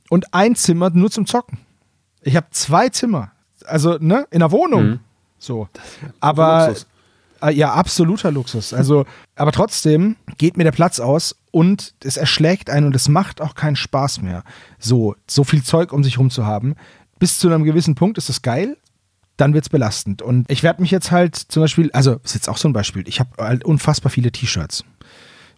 [0.08, 1.58] und ein Zimmer nur zum Zocken.
[2.22, 3.32] Ich habe zwei Zimmer,
[3.64, 4.84] also ne, in der Wohnung.
[4.84, 5.00] Mhm.
[5.38, 5.68] So.
[6.20, 6.74] Aber
[7.42, 8.72] äh, ja, absoluter Luxus.
[8.72, 9.04] Also,
[9.36, 13.54] aber trotzdem geht mir der Platz aus und es erschlägt einen und es macht auch
[13.54, 14.44] keinen Spaß mehr.
[14.78, 16.74] So, so viel Zeug um sich rum zu haben.
[17.18, 18.76] Bis zu einem gewissen Punkt ist es geil,
[19.38, 20.20] dann wird es belastend.
[20.20, 23.08] Und ich werde mich jetzt halt zum Beispiel, also ist jetzt auch so ein Beispiel,
[23.08, 24.84] ich habe halt unfassbar viele T-Shirts.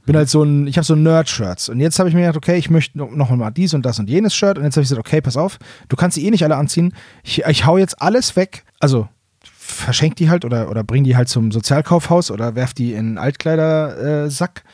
[0.06, 1.68] Bin halt so ein, ich habe so Nerd-Shirts.
[1.68, 4.08] Und jetzt habe ich mir gedacht, okay, ich möchte noch mal dies und das und
[4.08, 4.58] jenes Shirt.
[4.58, 6.94] Und jetzt habe ich gesagt, okay, pass auf, du kannst die eh nicht alle anziehen.
[7.22, 8.64] Ich, ich hau jetzt alles weg.
[8.78, 9.08] Also
[9.42, 13.18] verschenk die halt oder, oder bring die halt zum Sozialkaufhaus oder werf die in einen
[13.18, 14.64] Altkleidersack.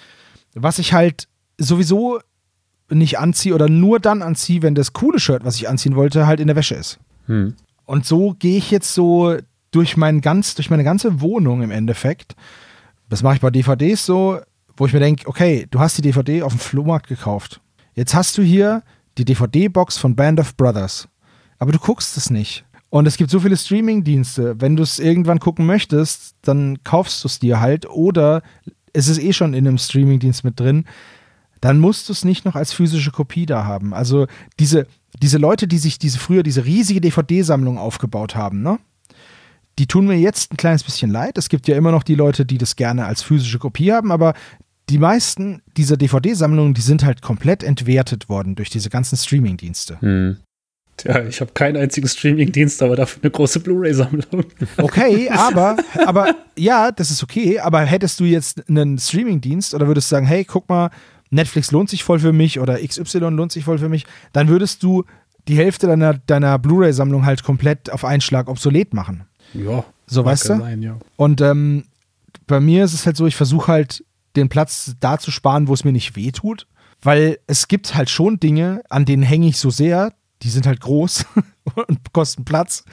[0.55, 2.21] was ich halt sowieso
[2.88, 6.40] nicht anziehe oder nur dann anziehe, wenn das coole Shirt, was ich anziehen wollte, halt
[6.40, 6.99] in der Wäsche ist.
[7.27, 7.55] Hm.
[7.87, 9.37] Und so gehe ich jetzt so
[9.70, 12.35] durch, mein ganz, durch meine ganze Wohnung im Endeffekt.
[13.09, 14.40] Das mache ich bei DVDs so,
[14.77, 17.61] wo ich mir denke, okay, du hast die DVD auf dem Flohmarkt gekauft.
[17.94, 18.83] Jetzt hast du hier
[19.16, 21.09] die DVD-Box von Band of Brothers.
[21.59, 22.64] Aber du guckst es nicht.
[22.90, 24.61] Und es gibt so viele Streaming-Dienste.
[24.61, 27.88] Wenn du es irgendwann gucken möchtest, dann kaufst du es dir halt.
[27.88, 28.42] Oder
[28.92, 30.85] es ist eh schon in einem Streaming-Dienst mit drin.
[31.61, 33.94] Dann musst du es nicht noch als physische Kopie da haben.
[33.94, 34.27] Also
[34.59, 34.87] diese,
[35.22, 38.79] diese Leute, die sich diese früher diese riesige DVD-Sammlung aufgebaut haben, ne?
[39.79, 41.37] Die tun mir jetzt ein kleines bisschen leid.
[41.37, 44.33] Es gibt ja immer noch die Leute, die das gerne als physische Kopie haben, aber
[44.88, 50.00] die meisten dieser DVD-Sammlungen, die sind halt komplett entwertet worden durch diese ganzen Streaming-Dienste.
[50.00, 50.38] Hm.
[50.96, 54.44] Tja, ich habe keinen einzigen Streaming-Dienst, aber dafür eine große Blu-ray-Sammlung.
[54.79, 55.76] Okay, aber,
[56.07, 57.59] aber ja, das ist okay.
[57.59, 60.90] Aber hättest du jetzt einen Streaming-Dienst oder würdest du sagen, hey, guck mal,
[61.31, 64.83] Netflix lohnt sich voll für mich oder XY lohnt sich voll für mich, dann würdest
[64.83, 65.05] du
[65.49, 69.25] die Hälfte deiner, deiner Blu-ray-Sammlung halt komplett auf einen Schlag obsolet machen.
[69.55, 69.85] Ja.
[70.07, 70.59] So, weißt du?
[70.59, 70.99] Sein, ja.
[71.17, 71.85] Und ähm,
[72.47, 74.05] bei mir ist es halt so, ich versuche halt
[74.37, 76.67] den Platz da zu sparen, wo es mir nicht weh tut.
[77.03, 80.12] Weil es gibt halt schon Dinge, an denen hänge ich so sehr,
[80.43, 81.27] die sind halt groß
[81.89, 82.85] und kosten Platz.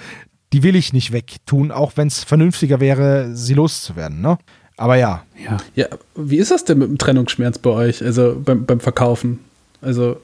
[0.51, 4.21] Die will ich nicht wegtun, auch wenn es vernünftiger wäre, sie loszuwerden.
[4.21, 4.37] Ne?
[4.77, 5.57] Aber ja, Ja.
[5.75, 9.39] Ja, wie ist das denn mit dem Trennungsschmerz bei euch, also beim, beim Verkaufen?
[9.81, 10.17] Also,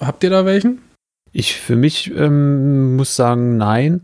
[0.00, 0.80] habt ihr da welchen?
[1.32, 4.02] Ich für mich ähm, muss sagen, nein.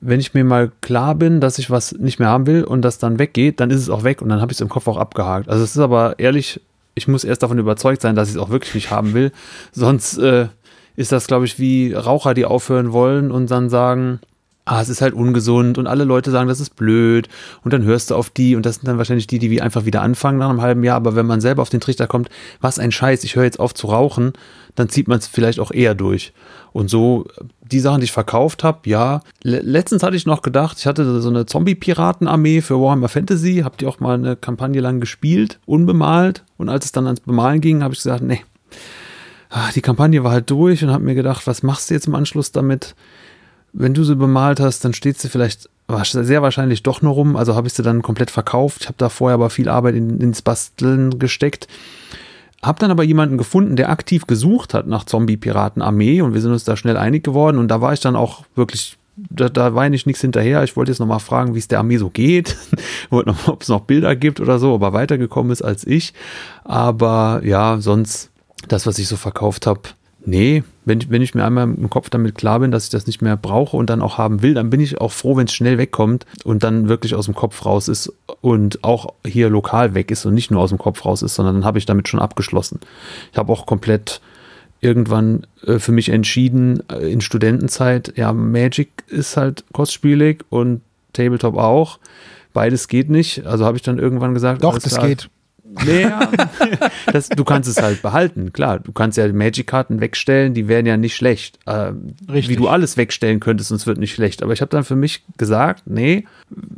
[0.00, 2.98] Wenn ich mir mal klar bin, dass ich was nicht mehr haben will und das
[2.98, 4.98] dann weggeht, dann ist es auch weg und dann habe ich es im Kopf auch
[4.98, 5.48] abgehakt.
[5.48, 6.60] Also es ist aber ehrlich,
[6.94, 9.32] ich muss erst davon überzeugt sein, dass ich es auch wirklich nicht haben will.
[9.72, 10.48] Sonst äh,
[10.96, 14.20] ist das, glaube ich, wie Raucher, die aufhören wollen und dann sagen,
[14.64, 17.28] ah, es ist halt ungesund und alle Leute sagen, das ist blöd
[17.62, 19.84] und dann hörst du auf die und das sind dann wahrscheinlich die, die wie einfach
[19.84, 22.78] wieder anfangen nach einem halben Jahr, aber wenn man selber auf den Trichter kommt, was
[22.78, 24.32] ein Scheiß, ich höre jetzt auf zu rauchen,
[24.74, 26.32] dann zieht man es vielleicht auch eher durch.
[26.72, 27.26] Und so,
[27.62, 29.20] die Sachen, die ich verkauft habe, ja.
[29.42, 33.82] Le letztens hatte ich noch gedacht, ich hatte so eine Zombie-Piraten-Armee für Warhammer Fantasy, habt
[33.82, 36.42] ihr auch mal eine Kampagne lang gespielt, unbemalt.
[36.56, 38.42] Und als es dann ans Bemalen ging, habe ich gesagt, nee,
[39.50, 42.16] ah, die Kampagne war halt durch und habe mir gedacht, was machst du jetzt im
[42.16, 42.96] Anschluss damit?
[43.76, 47.36] Wenn du sie bemalt hast, dann steht sie vielleicht sehr wahrscheinlich doch nur rum.
[47.36, 48.82] Also habe ich sie dann komplett verkauft.
[48.82, 51.66] Ich habe da vorher aber viel Arbeit in, ins Basteln gesteckt.
[52.62, 56.64] Hab dann aber jemanden gefunden, der aktiv gesucht hat nach Zombie-Piraten-Armee und wir sind uns
[56.64, 60.06] da schnell einig geworden und da war ich dann auch wirklich, da, da war eigentlich
[60.06, 60.62] nichts hinterher.
[60.62, 62.56] Ich wollte jetzt nochmal fragen, wie es der Armee so geht,
[63.10, 66.14] wollte noch, ob es noch Bilder gibt oder so, ob er weitergekommen ist als ich.
[66.62, 68.30] Aber ja, sonst
[68.68, 69.82] das, was ich so verkauft habe,
[70.26, 73.06] nee, wenn, ich- wenn ich mir einmal im Kopf damit klar bin, dass ich das
[73.06, 75.52] nicht mehr brauche und dann auch haben will, dann bin ich auch froh, wenn es
[75.54, 80.10] schnell wegkommt und dann wirklich aus dem Kopf raus ist und auch hier lokal weg
[80.10, 82.20] ist und nicht nur aus dem Kopf raus ist, sondern dann habe ich damit schon
[82.20, 82.80] abgeschlossen.
[83.32, 84.20] Ich habe auch komplett
[84.80, 90.82] irgendwann äh, für mich entschieden, äh, in Studentenzeit, ja, Magic ist halt kostspielig und
[91.14, 91.98] Tabletop auch.
[92.52, 93.46] Beides geht nicht.
[93.46, 95.28] Also habe ich dann irgendwann gesagt, doch, das klar, geht.
[95.84, 96.30] Naja,
[97.12, 98.78] das, du kannst es halt behalten, klar.
[98.78, 101.58] Du kannst ja Magic-Karten wegstellen, die wären ja nicht schlecht.
[101.66, 102.48] Ähm, Richtig.
[102.50, 104.42] Wie du alles wegstellen könntest und es wird nicht schlecht.
[104.42, 106.26] Aber ich habe dann für mich gesagt, nee,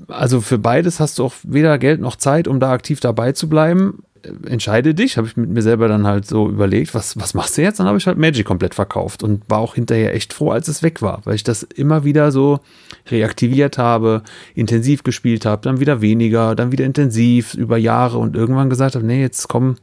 [0.09, 3.49] also für beides hast du auch weder Geld noch Zeit, um da aktiv dabei zu
[3.49, 4.03] bleiben.
[4.47, 7.63] Entscheide dich, habe ich mit mir selber dann halt so überlegt, was, was machst du
[7.63, 7.81] jetzt?
[7.81, 10.83] Dann habe ich halt Magic komplett verkauft und war auch hinterher echt froh, als es
[10.83, 12.61] weg war, weil ich das immer wieder so
[13.09, 14.23] reaktiviert habe,
[14.55, 19.05] intensiv gespielt habe, dann wieder weniger, dann wieder intensiv über Jahre und irgendwann gesagt habe,
[19.05, 19.77] nee, jetzt komm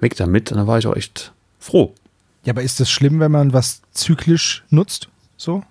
[0.00, 0.50] weg damit.
[0.52, 1.94] Und dann war ich auch echt froh.
[2.44, 5.08] Ja, aber ist das schlimm, wenn man was zyklisch nutzt?
[5.36, 5.62] So?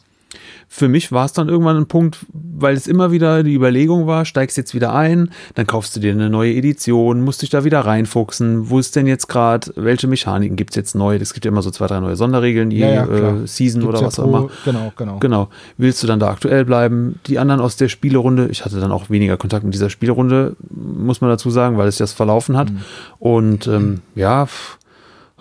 [0.70, 4.26] Für mich war es dann irgendwann ein Punkt, weil es immer wieder die Überlegung war,
[4.26, 7.80] steigst jetzt wieder ein, dann kaufst du dir eine neue Edition, musst dich da wieder
[7.82, 8.70] reinfuchsen.
[8.70, 11.16] Wo ist denn jetzt gerade, welche Mechaniken gibt es jetzt neu?
[11.16, 13.90] Es gibt ja immer so zwei, drei neue Sonderregeln, je Ja, ja, äh, Season Gibt's
[13.90, 14.50] oder ja was auch immer.
[14.66, 15.20] Genau, genau.
[15.20, 15.50] Genau.
[15.78, 17.20] Willst du dann da aktuell bleiben?
[17.28, 21.22] Die anderen aus der Spielerunde, ich hatte dann auch weniger Kontakt mit dieser Spielerunde, muss
[21.22, 22.72] man dazu sagen, weil es das verlaufen hat.
[23.20, 24.48] Und ähm, ja,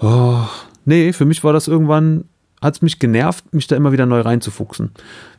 [0.01, 0.38] oh,
[0.85, 2.25] nee, für mich war das irgendwann,
[2.66, 4.90] hat es mich genervt, mich da immer wieder neu reinzufuchsen.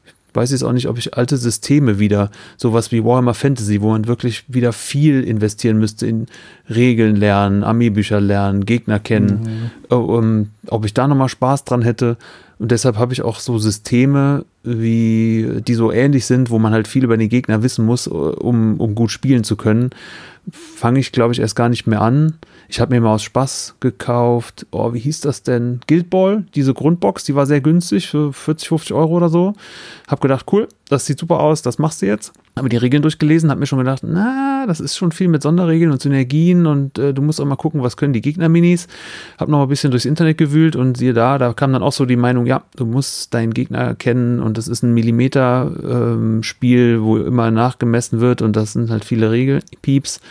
[0.05, 3.89] Ich weiß jetzt auch nicht, ob ich alte Systeme wieder, sowas wie Warhammer Fantasy, wo
[3.89, 6.27] man wirklich wieder viel investieren müsste in
[6.69, 12.17] Regeln lernen, Armeebücher lernen, Gegner kennen, äh, um, ob ich da nochmal Spaß dran hätte.
[12.59, 16.87] Und deshalb habe ich auch so Systeme wie die so ähnlich sind, wo man halt
[16.87, 19.91] viel über den Gegner wissen muss, um, um gut spielen zu können,
[20.51, 22.37] fange ich, glaube ich, erst gar nicht mehr an.
[22.69, 25.79] Ich habe mir mal aus Spaß gekauft, oh, wie hieß das denn?
[25.87, 29.53] Guild Ball, diese Grundbox, die war sehr günstig für 40, 50 Euro oder so.
[30.07, 32.31] Hab gedacht, cool, das sieht super aus, das machst du jetzt.
[32.57, 35.91] Habe die Regeln durchgelesen, habe mir schon gedacht, na, das ist schon viel mit Sonderregeln
[35.91, 38.87] und Synergien und äh, du musst auch mal gucken, was können die Gegner-Minis.
[39.37, 42.05] Hab noch ein bisschen durchs Internet gewühlt und siehe da, da kam dann auch so
[42.05, 47.17] die Meinung, ja, du musst deinen Gegner kennen und das ist ein Millimeter-Spiel, ähm, wo
[47.17, 50.21] immer nachgemessen wird und das sind halt viele Regeln, Pieps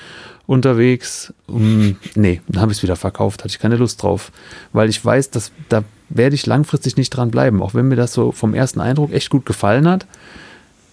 [0.46, 1.34] unterwegs.
[1.46, 4.32] Um, nee, dann habe ich es wieder verkauft, hatte ich keine Lust drauf,
[4.72, 8.12] weil ich weiß, dass da werde ich langfristig nicht dran bleiben, auch wenn mir das
[8.12, 10.06] so vom ersten Eindruck echt gut gefallen hat.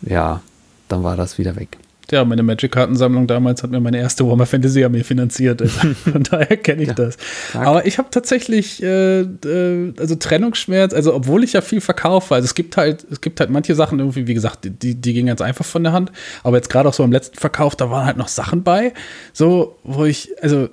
[0.05, 0.41] Ja,
[0.87, 1.77] dann war das wieder weg.
[2.11, 5.61] Ja, meine Magic-Kartensammlung damals hat mir meine erste Warhammer Fantasy Armee finanziert.
[5.61, 5.79] Also
[6.11, 7.17] von daher kenne ich ja, das.
[7.53, 7.67] Danke.
[7.67, 12.45] Aber ich habe tatsächlich, äh, äh, also Trennungsschmerz, also obwohl ich ja viel verkaufe, also
[12.45, 15.41] es gibt halt, es gibt halt manche Sachen irgendwie, wie gesagt, die, die gingen ganz
[15.41, 16.11] einfach von der Hand.
[16.43, 18.93] Aber jetzt gerade auch so im letzten Verkauf, da waren halt noch Sachen bei,
[19.31, 20.69] so, wo ich, also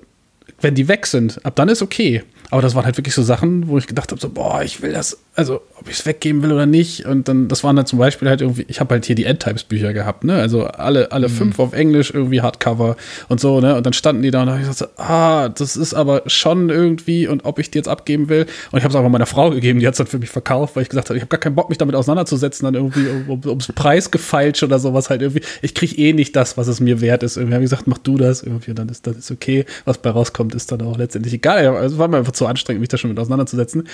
[0.60, 2.22] wenn die weg sind, ab dann ist okay.
[2.50, 4.92] Aber das waren halt wirklich so Sachen, wo ich gedacht habe, so, boah, ich will
[4.92, 7.06] das, also ob ich es weggeben will oder nicht.
[7.06, 9.94] Und dann, das waren dann zum Beispiel halt irgendwie, ich habe halt hier die Endtypes-Bücher
[9.94, 10.36] gehabt, ne?
[10.36, 11.32] Also alle, alle mhm.
[11.32, 12.96] fünf auf Englisch, irgendwie Hardcover
[13.28, 13.74] und so, ne?
[13.74, 16.68] Und dann standen die da und habe ich gesagt, so, ah, das ist aber schon
[16.68, 18.46] irgendwie und ob ich die jetzt abgeben will.
[18.70, 20.76] Und ich habe es aber meiner Frau gegeben, die hat es dann für mich verkauft,
[20.76, 23.40] weil ich gesagt habe, ich habe gar keinen Bock, mich damit auseinanderzusetzen, dann irgendwie um,
[23.46, 25.42] ums Preisgefeilscht oder sowas halt irgendwie.
[25.62, 27.38] Ich kriege eh nicht das, was es mir wert ist.
[27.38, 29.64] Irgendwie habe ich gesagt, mach du das irgendwie, dann ist das ist okay.
[29.86, 31.68] Was bei rauskommt, ist dann auch letztendlich egal.
[31.68, 33.88] Also war mir einfach zu anstrengend, mich da schon mit auseinanderzusetzen.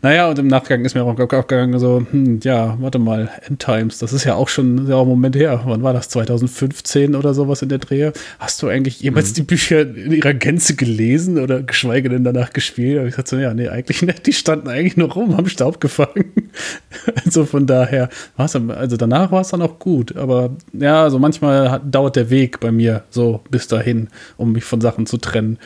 [0.00, 4.12] Naja, und im Nachgang ist mir auch aufgegangen, so, hm, ja, warte mal, Endtimes, das
[4.12, 5.62] ist ja auch schon ja, ein Moment her.
[5.64, 6.08] Wann war das?
[6.08, 8.12] 2015 oder sowas in der Drehe?
[8.38, 9.34] Hast du eigentlich jemals mhm.
[9.34, 12.98] die Bücher in ihrer Gänze gelesen oder geschweige denn danach gespielt?
[12.98, 14.26] Habe ich gesagt, so, ja, nee, eigentlich nicht.
[14.26, 16.32] Die standen eigentlich noch rum, haben Staub gefangen.
[17.24, 20.16] also von daher, also danach war es dann auch gut.
[20.16, 24.64] Aber ja, also manchmal hat, dauert der Weg bei mir so bis dahin, um mich
[24.64, 25.58] von Sachen zu trennen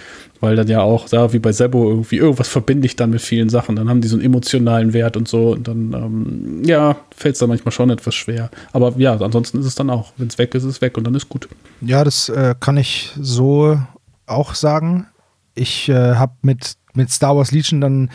[0.42, 3.48] weil dann ja auch da wie bei Sebo irgendwie irgendwas verbinde ich dann mit vielen
[3.48, 3.76] Sachen.
[3.76, 7.38] Dann haben die so einen emotionalen Wert und so und dann ähm, ja fällt es
[7.38, 8.50] dann manchmal schon etwas schwer.
[8.72, 11.04] Aber ja, ansonsten ist es dann auch, wenn es weg ist, ist es weg und
[11.04, 11.48] dann ist gut.
[11.80, 13.78] Ja, das äh, kann ich so
[14.26, 15.06] auch sagen.
[15.54, 18.10] Ich äh, habe mit mit Star Wars Legion dann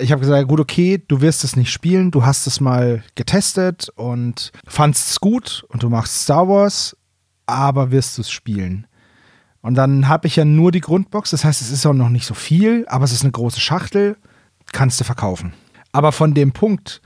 [0.00, 3.88] ich habe gesagt, gut, okay, du wirst es nicht spielen, du hast es mal getestet
[3.96, 6.96] und fandest es gut und du machst Star Wars,
[7.46, 8.86] aber wirst du es spielen?
[9.60, 12.26] Und dann habe ich ja nur die Grundbox, das heißt, es ist auch noch nicht
[12.26, 14.16] so viel, aber es ist eine große Schachtel,
[14.72, 15.52] kannst du verkaufen.
[15.92, 17.00] Aber von dem Punkt,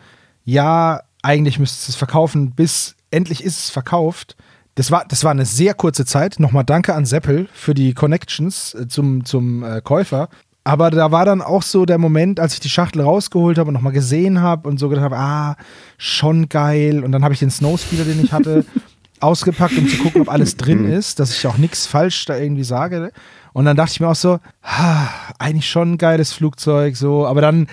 [0.44, 4.36] ja, eigentlich müsstest du es verkaufen, bis endlich ist es verkauft,
[4.74, 6.40] das war, das war eine sehr kurze Zeit.
[6.40, 10.28] Nochmal danke an Seppel für die Connections äh, zum, zum äh, Käufer.
[10.64, 13.74] Aber da war dann auch so der Moment, als ich die Schachtel rausgeholt habe und
[13.74, 15.56] nochmal gesehen habe und so gedacht habe, ah,
[15.98, 17.02] schon geil.
[17.04, 18.64] Und dann habe ich den Snowspeeder, den ich hatte,
[19.22, 20.92] ausgepackt, um zu gucken, ob alles drin mhm.
[20.92, 23.12] ist, dass ich auch nichts falsch da irgendwie sage.
[23.52, 25.08] Und dann dachte ich mir auch so, ah,
[25.38, 27.68] eigentlich schon ein geiles Flugzeug, so, aber dann,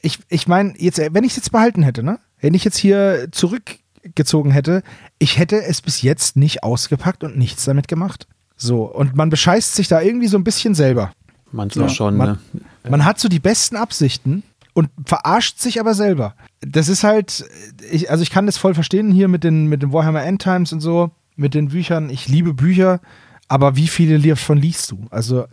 [0.00, 2.18] ich, ich meine, jetzt, wenn ich es jetzt behalten hätte, ne?
[2.40, 4.82] Wenn ich jetzt hier zurückgezogen hätte,
[5.18, 8.28] ich hätte es bis jetzt nicht ausgepackt und nichts damit gemacht.
[8.56, 11.12] So, und man bescheißt sich da irgendwie so ein bisschen selber.
[11.50, 12.60] Manchmal ja, schon, man, ne?
[12.88, 14.42] Man hat so die besten Absichten
[14.78, 16.36] und verarscht sich aber selber.
[16.60, 17.44] Das ist halt,
[17.90, 20.78] ich, also ich kann das voll verstehen hier mit den, mit den Warhammer Endtimes und
[20.78, 22.10] so, mit den Büchern.
[22.10, 23.00] Ich liebe Bücher,
[23.48, 25.06] aber wie viele davon liest du?
[25.10, 25.46] Also,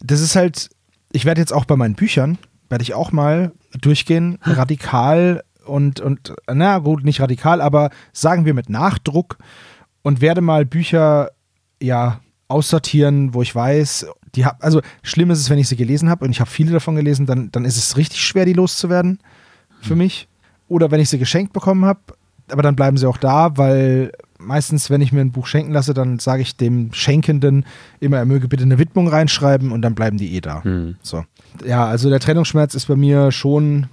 [0.00, 0.68] das ist halt,
[1.10, 2.36] ich werde jetzt auch bei meinen Büchern,
[2.68, 8.52] werde ich auch mal durchgehen, radikal und, und, na gut, nicht radikal, aber sagen wir
[8.52, 9.38] mit Nachdruck
[10.02, 11.30] und werde mal Bücher,
[11.80, 16.08] ja, aussortieren, wo ich weiß, die hab, also schlimm ist es, wenn ich sie gelesen
[16.08, 19.18] habe und ich habe viele davon gelesen, dann, dann ist es richtig schwer, die loszuwerden
[19.80, 19.98] für mhm.
[19.98, 20.28] mich.
[20.68, 22.00] Oder wenn ich sie geschenkt bekommen habe,
[22.50, 25.94] aber dann bleiben sie auch da, weil meistens, wenn ich mir ein Buch schenken lasse,
[25.94, 27.64] dann sage ich dem Schenkenden
[28.00, 30.60] immer, er möge bitte eine Widmung reinschreiben und dann bleiben die eh da.
[30.64, 30.96] Mhm.
[31.02, 31.24] So.
[31.64, 33.86] Ja, also der Trennungsschmerz ist bei mir schon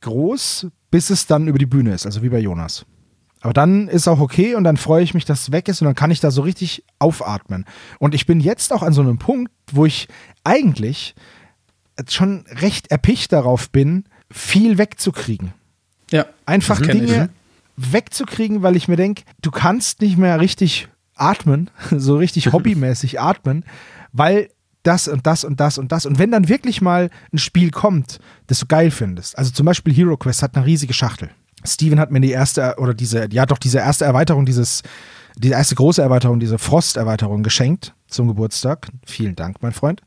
[0.00, 2.84] groß, bis es dann über die Bühne ist, also wie bei Jonas.
[3.40, 5.86] Aber dann ist auch okay und dann freue ich mich, dass es weg ist und
[5.86, 7.64] dann kann ich da so richtig aufatmen.
[7.98, 10.08] Und ich bin jetzt auch an so einem Punkt, wo ich
[10.44, 11.14] eigentlich
[12.08, 15.52] schon recht erpicht darauf bin, viel wegzukriegen.
[16.10, 16.26] Ja.
[16.46, 17.30] Einfach Dinge
[17.76, 17.92] ich.
[17.92, 23.64] wegzukriegen, weil ich mir denke, du kannst nicht mehr richtig atmen, so richtig hobbymäßig atmen,
[24.12, 24.50] weil
[24.82, 26.06] das und das und das und das.
[26.06, 29.92] Und wenn dann wirklich mal ein Spiel kommt, das du geil findest, also zum Beispiel
[29.92, 31.30] Hero Quest hat eine riesige Schachtel.
[31.68, 34.82] Steven hat mir die erste, oder diese, ja doch, diese erste Erweiterung, dieses,
[35.36, 38.88] die erste große Erweiterung, diese Frost-Erweiterung geschenkt zum Geburtstag.
[39.06, 40.02] Vielen Dank, mein Freund.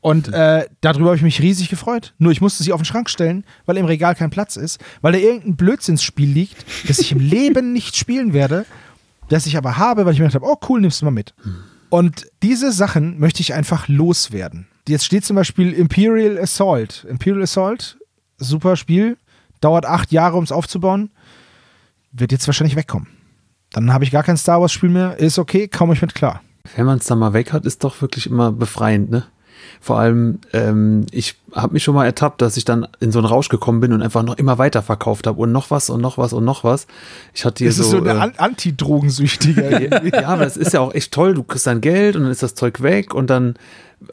[0.00, 2.12] Und äh, darüber habe ich mich riesig gefreut.
[2.18, 5.12] Nur ich musste sie auf den Schrank stellen, weil im Regal kein Platz ist, weil
[5.12, 8.66] da irgendein Blödsinnsspiel liegt, das ich im Leben nicht spielen werde,
[9.30, 11.32] das ich aber habe, weil ich mir gedacht habe, oh cool, nimmst du mal mit.
[11.88, 14.66] Und diese Sachen möchte ich einfach loswerden.
[14.86, 17.06] Jetzt steht zum Beispiel Imperial Assault.
[17.08, 17.96] Imperial Assault,
[18.36, 19.16] super Spiel,
[19.64, 21.10] dauert acht Jahre, um es aufzubauen,
[22.12, 23.08] wird jetzt wahrscheinlich wegkommen.
[23.72, 26.42] Dann habe ich gar kein Star Wars-Spiel mehr, ist okay, komme ich mit klar.
[26.76, 29.24] Wenn man es dann mal weg hat, ist doch wirklich immer befreiend, ne?
[29.80, 33.26] Vor allem, ähm, ich habe mich schon mal ertappt, dass ich dann in so einen
[33.26, 36.16] Rausch gekommen bin und einfach noch immer weiter verkauft habe und noch was und noch
[36.16, 36.86] was und noch was.
[37.34, 37.82] Ich hatte hier das so.
[37.82, 39.90] ist so eine äh, An- Antidrogensüchtige.
[40.12, 41.34] ja, aber das ist ja auch echt toll.
[41.34, 43.54] Du kriegst dein Geld und dann ist das Zeug weg und dann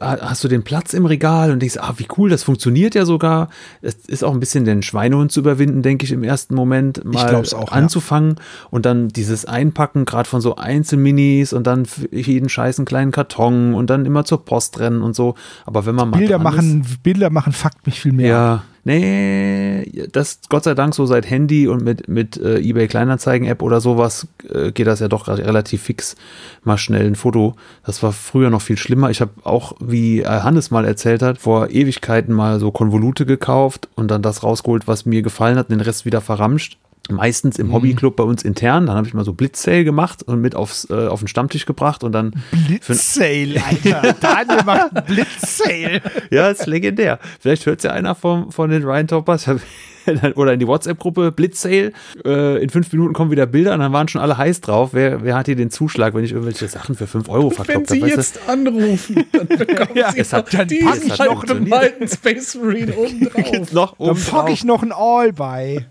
[0.00, 3.48] hast du den Platz im Regal und denkst, ah, wie cool, das funktioniert ja sogar.
[3.82, 7.34] Es ist auch ein bisschen den Schweinehund zu überwinden, denke ich, im ersten Moment mal
[7.34, 7.58] auch, ja.
[7.68, 8.36] anzufangen
[8.70, 13.74] und dann dieses Einpacken, gerade von so Einzelminis und dann für jeden scheißen kleinen Karton
[13.74, 15.34] und dann immer zur Post rennen und so.
[15.66, 18.26] Aber wenn man mal Bilder dran ist- machen, Bilder machen fuckt mich viel mehr.
[18.28, 23.62] ja, nee, das Gott sei Dank so seit Handy und mit, mit äh, eBay Kleinanzeigen-App
[23.62, 26.16] oder sowas äh, geht das ja doch re- relativ fix
[26.64, 27.54] mal schnell ein Foto.
[27.84, 29.10] Das war früher noch viel schlimmer.
[29.10, 33.88] Ich habe auch, wie äh, Hannes mal erzählt hat, vor Ewigkeiten mal so Konvolute gekauft
[33.94, 36.78] und dann das rausgeholt, was mir gefallen hat, und den Rest wieder verramscht.
[37.10, 38.86] Meistens im Hobbyclub bei uns intern.
[38.86, 42.04] Dann habe ich mal so Blitzsale gemacht und mit aufs, äh, auf den Stammtisch gebracht
[42.04, 42.32] und dann
[42.68, 44.14] Blitzsale, Alter.
[44.20, 46.00] Daniel macht einen Blitzsale.
[46.30, 47.18] ja, ist legendär.
[47.40, 49.50] Vielleicht hört es ja einer von, von den Ryan Toppers.
[50.34, 51.92] Oder in die WhatsApp-Gruppe Blitzsale.
[52.24, 54.90] Äh, in fünf Minuten kommen wieder Bilder und dann waren schon alle heiß drauf.
[54.92, 57.88] Wer, wer hat hier den Zuschlag, wenn ich irgendwelche Sachen für 5 Euro Wenn verkauft
[57.90, 58.02] Sie?
[58.02, 62.08] Weißt jetzt anrufen, dann bekommen Ja, Sie es hat- dann pack ich noch alten, alten
[62.08, 63.28] Space Marine oben du?
[63.28, 63.72] drauf.
[63.72, 65.86] noch Dann oben pack ich noch ein All bei.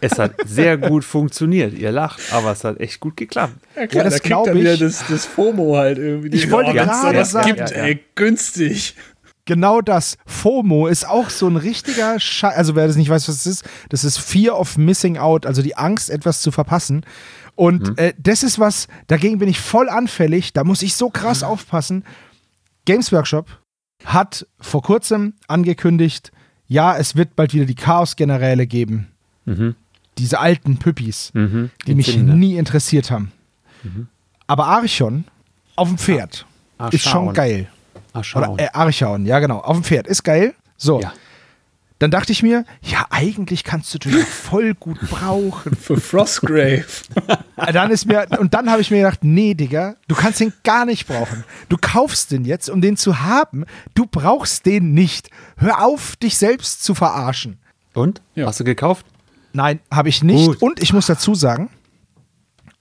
[0.00, 1.72] Es hat sehr gut funktioniert.
[1.74, 3.54] Ihr lacht, aber es hat echt gut geklappt.
[3.74, 4.80] Ja, klar, das da kriegt er wieder ich.
[4.80, 6.36] das, das FOMO halt irgendwie.
[6.36, 7.46] Ich wollte gerade sagen.
[7.46, 7.84] gibt, Ja, ja.
[7.84, 8.94] ey, günstig.
[9.46, 10.18] Genau das.
[10.26, 12.56] FOMO ist auch so ein richtiger Scheiß.
[12.56, 15.62] Also, wer das nicht weiß, was es ist, das ist Fear of Missing Out, also
[15.62, 17.06] die Angst, etwas zu verpassen.
[17.54, 20.52] Und äh, das ist was, dagegen bin ich voll anfällig.
[20.52, 22.04] Da muss ich so krass aufpassen.
[22.84, 23.46] Games Workshop
[24.04, 26.32] hat vor kurzem angekündigt,
[26.66, 29.08] ja, es wird bald wieder die Chaos-Generäle geben.
[30.18, 31.70] Diese alten Püppis, Mhm.
[31.86, 32.34] die mich Zinne.
[32.34, 33.32] nie interessiert haben.
[34.46, 35.24] Aber Archon
[35.76, 36.46] auf dem Pferd
[36.78, 37.68] Ah, ist schon geil.
[38.12, 39.58] Ah, Oder äh, Archaon, ja genau.
[39.60, 40.54] Auf dem Pferd ist geil.
[40.76, 41.00] So.
[41.00, 41.12] Ja.
[41.98, 45.74] Dann dachte ich mir, ja, eigentlich kannst du den voll gut brauchen.
[45.80, 46.84] Für Frostgrave.
[47.56, 50.52] Äh, dann ist mir, und dann habe ich mir gedacht, nee, Digga, du kannst den
[50.64, 51.44] gar nicht brauchen.
[51.70, 53.64] Du kaufst den jetzt, um den zu haben.
[53.94, 55.30] Du brauchst den nicht.
[55.56, 57.58] Hör auf, dich selbst zu verarschen.
[57.94, 58.20] Und?
[58.34, 58.46] Ja.
[58.46, 59.06] Hast du gekauft?
[59.56, 60.46] Nein, habe ich nicht.
[60.46, 60.62] Gut.
[60.62, 61.70] Und ich muss dazu sagen,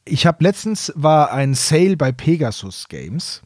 [0.08, 3.42] ich habe letztens war ein Sale bei Pegasus Games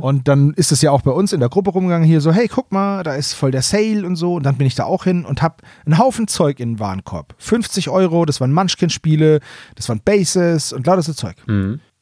[0.00, 2.48] und dann ist es ja auch bei uns in der Gruppe rumgegangen hier so, hey,
[2.48, 5.04] guck mal, da ist voll der Sale und so und dann bin ich da auch
[5.04, 7.34] hin und habe einen Haufen Zeug in den Warenkorb.
[7.36, 9.40] 50 Euro, das waren Munchkin-Spiele,
[9.74, 11.36] das waren Bases und lauter so Zeug.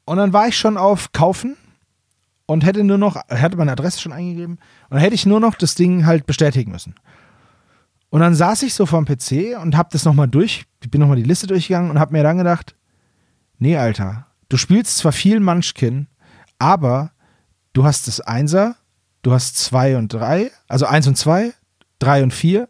[0.05, 1.57] Und dann war ich schon auf Kaufen
[2.47, 5.57] und hätte nur noch, hatte meine Adresse schon eingegeben und dann hätte ich nur noch
[5.57, 6.95] das Ding halt bestätigen müssen.
[8.11, 11.25] Und dann saß ich so vorm PC und hab das nochmal durch, bin nochmal die
[11.25, 12.77] Liste durchgegangen und hab mir dann gedacht,
[13.59, 16.07] nee, Alter, du spielst zwar viel Munchkin,
[16.59, 17.11] aber
[17.73, 18.77] du hast das Einser,
[19.23, 21.53] du hast zwei und drei, also eins und zwei,
[21.99, 22.69] drei und vier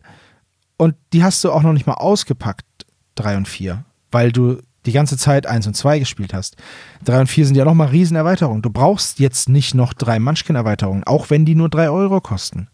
[0.77, 4.93] und die hast du auch noch nicht mal ausgepackt, drei und vier, weil du die
[4.93, 6.57] ganze Zeit eins und zwei gespielt hast.
[7.05, 8.63] Drei und vier sind ja nochmal Riesenerweiterungen.
[8.63, 12.69] Du brauchst jetzt nicht noch drei Munchkin-Erweiterungen, auch wenn die nur drei Euro kosten.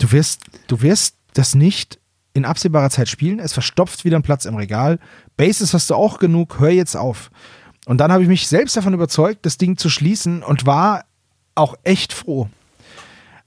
[0.00, 1.98] Du wirst, du wirst das nicht
[2.34, 3.38] in absehbarer Zeit spielen.
[3.38, 4.98] Es verstopft wieder einen Platz im Regal.
[5.36, 6.60] Bases hast du auch genug.
[6.60, 7.30] Hör jetzt auf.
[7.86, 11.04] Und dann habe ich mich selbst davon überzeugt, das Ding zu schließen und war
[11.54, 12.48] auch echt froh.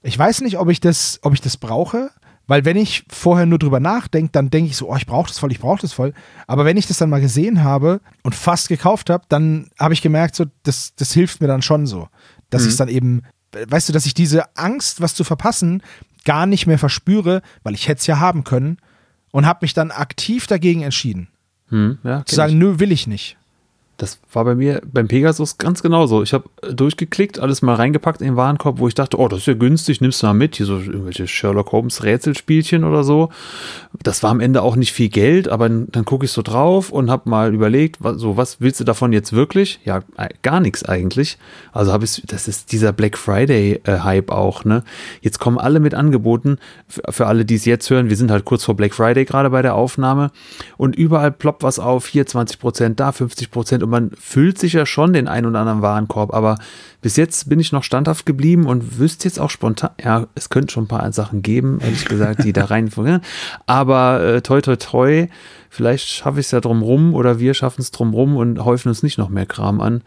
[0.02, 2.10] Ich weiß nicht, ob ich das, ob ich das brauche,
[2.46, 5.38] weil wenn ich vorher nur drüber nachdenke, dann denke ich so, oh, ich brauche das
[5.38, 6.14] voll, ich brauche das voll.
[6.46, 10.02] Aber wenn ich das dann mal gesehen habe und fast gekauft habe, dann habe ich
[10.02, 12.08] gemerkt, so, das, das hilft mir dann schon so.
[12.48, 13.22] Dass ich es dann eben,
[13.52, 15.82] weißt du, dass ich diese Angst, was zu verpassen,
[16.24, 18.78] gar nicht mehr verspüre, weil ich hätte es ja haben können
[19.32, 21.28] und habe mich dann aktiv dagegen entschieden.
[21.68, 22.58] Hm, ja, Zu sagen, ich.
[22.58, 23.36] nö, will ich nicht.
[24.00, 26.22] Das war bei mir beim Pegasus ganz genauso.
[26.22, 29.46] Ich habe durchgeklickt, alles mal reingepackt in den Warenkorb, wo ich dachte, oh, das ist
[29.46, 30.56] ja günstig, nimmst du mal mit.
[30.56, 33.28] Hier so irgendwelche Sherlock Holmes Rätselspielchen oder so.
[34.02, 37.10] Das war am Ende auch nicht viel Geld, aber dann gucke ich so drauf und
[37.10, 39.80] habe mal überlegt, was, so, was willst du davon jetzt wirklich?
[39.84, 40.00] Ja,
[40.40, 41.36] gar nichts eigentlich.
[41.72, 44.82] Also habe ich, das ist dieser Black Friday äh, Hype auch, ne?
[45.20, 46.56] Jetzt kommen alle mit Angeboten,
[46.88, 49.50] für, für alle, die es jetzt hören, wir sind halt kurz vor Black Friday gerade
[49.50, 50.30] bei der Aufnahme
[50.78, 54.86] und überall ploppt was auf, hier 20 Prozent, da 50 Prozent man füllt sich ja
[54.86, 56.58] schon den ein oder anderen Warenkorb, aber
[57.02, 60.72] bis jetzt bin ich noch standhaft geblieben und wüsste jetzt auch spontan, ja, es könnte
[60.72, 63.22] schon ein paar Sachen geben, ehrlich gesagt, die da reinfungieren.
[63.66, 65.28] Aber äh, toi, toi, toi,
[65.68, 69.18] vielleicht schaffe ich es ja drumrum oder wir schaffen es drumrum und häufen uns nicht
[69.18, 70.02] noch mehr Kram an.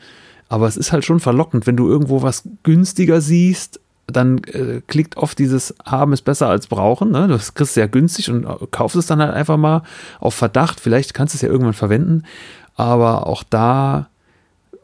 [0.50, 5.18] Aber es ist halt schon verlockend, wenn du irgendwo was günstiger siehst, dann äh, klickt
[5.18, 7.12] oft dieses Haben ist besser als brauchen.
[7.12, 7.28] Ne?
[7.28, 9.84] Das kriegst du ja günstig und äh, kaufst es dann halt einfach mal
[10.20, 10.80] auf Verdacht.
[10.80, 12.24] Vielleicht kannst du es ja irgendwann verwenden.
[12.76, 14.10] Aber auch da,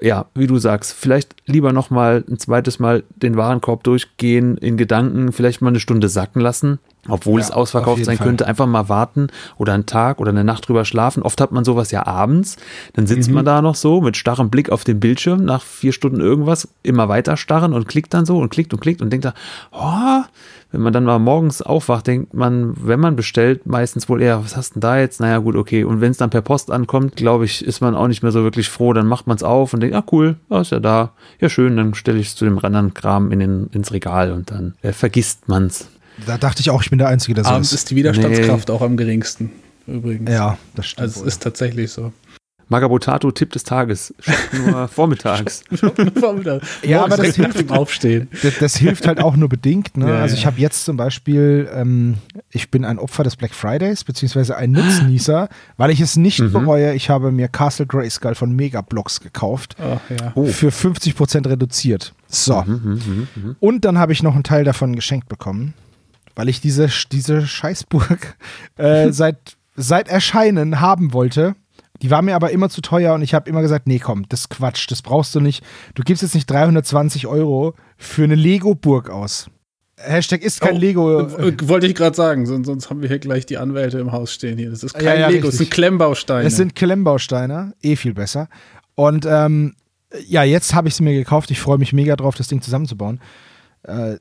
[0.02, 4.78] ja, wie du sagst, vielleicht lieber noch mal ein zweites Mal den Warenkorb durchgehen, in
[4.78, 8.28] Gedanken, vielleicht mal eine Stunde sacken lassen obwohl ja, es ausverkauft sein Fall.
[8.28, 9.28] könnte, einfach mal warten
[9.58, 11.24] oder einen Tag oder eine Nacht drüber schlafen.
[11.24, 12.58] Oft hat man sowas ja abends,
[12.94, 13.36] dann sitzt mhm.
[13.36, 17.08] man da noch so mit starrem Blick auf den Bildschirm, nach vier Stunden irgendwas, immer
[17.08, 19.34] weiter starren und klickt dann so und klickt und klickt und denkt da,
[19.72, 20.24] oh,
[20.72, 24.56] wenn man dann mal morgens aufwacht, denkt man, wenn man bestellt, meistens wohl eher, was
[24.56, 25.20] hast denn da jetzt?
[25.20, 25.84] Naja, gut, okay.
[25.84, 28.44] Und wenn es dann per Post ankommt, glaube ich, ist man auch nicht mehr so
[28.44, 28.94] wirklich froh.
[28.94, 31.14] Dann macht man es auf und denkt, ah cool, oh, ist ja da.
[31.40, 34.52] Ja, schön, dann stelle ich es zu dem anderen Kram in den, ins Regal und
[34.52, 35.88] dann äh, vergisst man es.
[36.26, 37.80] Da dachte ich auch, ich bin der Einzige, der so Abends ist.
[37.80, 38.74] ist die Widerstandskraft nee.
[38.74, 39.52] auch am geringsten,
[39.88, 40.30] übrigens.
[40.30, 41.02] Ja, das stimmt.
[41.02, 42.12] Also es ist tatsächlich so.
[42.70, 44.14] Magabotato Tipp des Tages.
[44.52, 45.64] nur vormittags.
[46.84, 48.30] ja, aber das hilft im Aufstehen.
[48.44, 49.98] Das, das, hilft halt auch nur bedingt.
[49.98, 50.08] Ne?
[50.10, 52.16] Ja, also ich habe jetzt zum Beispiel, ähm,
[52.50, 56.52] ich bin ein Opfer des Black Fridays, beziehungsweise ein Nutznießer, weil ich es nicht mhm.
[56.52, 56.94] bereue.
[56.94, 59.76] Ich habe mir Castle Grayskull von Megablocks gekauft.
[59.80, 60.32] Ach, ja.
[60.36, 60.46] oh.
[60.46, 62.14] Für 50% reduziert.
[62.28, 62.62] So.
[62.62, 63.56] Mhm, mh, mh, mh.
[63.60, 65.74] Und dann habe ich noch einen Teil davon geschenkt bekommen
[66.36, 68.36] weil ich diese, diese Scheißburg
[68.78, 71.56] äh, seit, seit Erscheinen haben wollte.
[72.02, 74.42] Die war mir aber immer zu teuer und ich habe immer gesagt, nee, komm, das
[74.42, 75.64] ist Quatsch, das brauchst du nicht.
[75.96, 79.50] Du gibst jetzt nicht 320 Euro für eine Lego-Burg aus.
[79.98, 81.20] Hashtag ist kein oh, Lego.
[81.20, 84.34] Äh, wollte ich gerade sagen, sonst, sonst, haben wir hier gleich die Anwälte im Haus
[84.34, 84.70] stehen hier.
[84.70, 86.48] Das ist kein ja, ja, Lego, es sind Klemmbausteine.
[86.48, 88.48] Es sind Klemmbausteine, eh viel besser.
[88.96, 89.76] Und ähm,
[90.26, 91.52] ja, jetzt habe ich sie mir gekauft.
[91.52, 93.20] Ich freue mich mega drauf, das Ding zusammenzubauen.
[93.84, 94.16] Äh,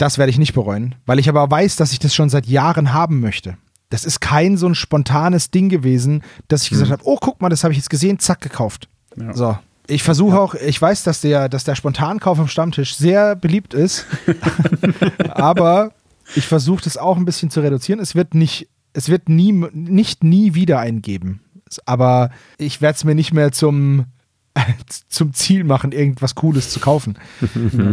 [0.00, 2.92] das werde ich nicht bereuen, weil ich aber weiß, dass ich das schon seit Jahren
[2.92, 3.56] haben möchte.
[3.90, 6.92] Das ist kein so ein spontanes Ding gewesen, dass ich gesagt mhm.
[6.92, 8.88] habe, oh, guck mal, das habe ich jetzt gesehen, zack, gekauft.
[9.16, 9.34] Ja.
[9.34, 9.58] So.
[9.88, 10.40] Ich versuche ja.
[10.40, 14.06] auch, ich weiß, dass der, dass der Spontankauf am Stammtisch sehr beliebt ist,
[15.28, 15.92] aber
[16.34, 18.00] ich versuche das auch ein bisschen zu reduzieren.
[18.00, 21.40] Es wird nicht, es wird nie, nicht nie wieder eingeben.
[21.84, 24.06] Aber ich werde es mir nicht mehr zum,
[25.08, 27.18] zum Ziel machen, irgendwas Cooles zu kaufen.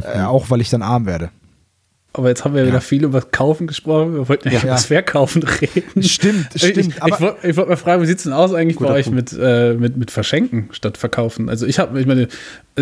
[0.04, 1.32] äh, auch weil ich dann arm werde.
[2.14, 2.68] Aber jetzt haben wir ja.
[2.68, 4.16] wieder viel über Kaufen gesprochen.
[4.16, 6.02] Wir wollten ja über das Verkaufen reden.
[6.02, 6.78] Stimmt, stimmt.
[6.78, 9.38] Ich, ich wollte wollt mal fragen, wie sieht es denn aus eigentlich bei euch mit,
[9.40, 11.48] äh, mit, mit Verschenken statt Verkaufen?
[11.50, 12.28] Also ich habe, ich meine,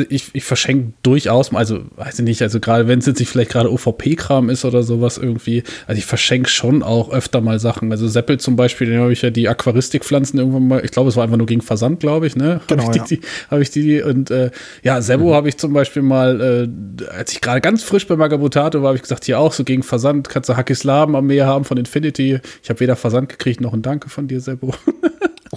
[0.10, 3.30] ich, ich verschenke durchaus mal, also weiß ich nicht, also gerade wenn es jetzt nicht
[3.30, 7.92] vielleicht gerade OVP-Kram ist oder sowas irgendwie, also ich verschenke schon auch öfter mal Sachen.
[7.92, 11.16] Also Seppel zum Beispiel, den habe ich ja die Aquaristikpflanzen irgendwann mal, ich glaube, es
[11.16, 12.60] war einfach nur gegen Versand, glaube ich, ne?
[12.68, 13.22] Genau, habe ich, die, ja.
[13.52, 14.52] hab ich die, und äh,
[14.84, 15.34] ja, Sebo mhm.
[15.34, 16.70] habe ich zum Beispiel mal,
[17.00, 19.64] äh, als ich gerade ganz frisch bei Magabotato war, habe ich gesagt, hier auch so
[19.64, 22.40] gegen Versand, kannst du Hackis Laben am Meer haben von Infinity.
[22.62, 24.74] Ich habe weder Versand gekriegt, noch ein Danke von dir, Sebo.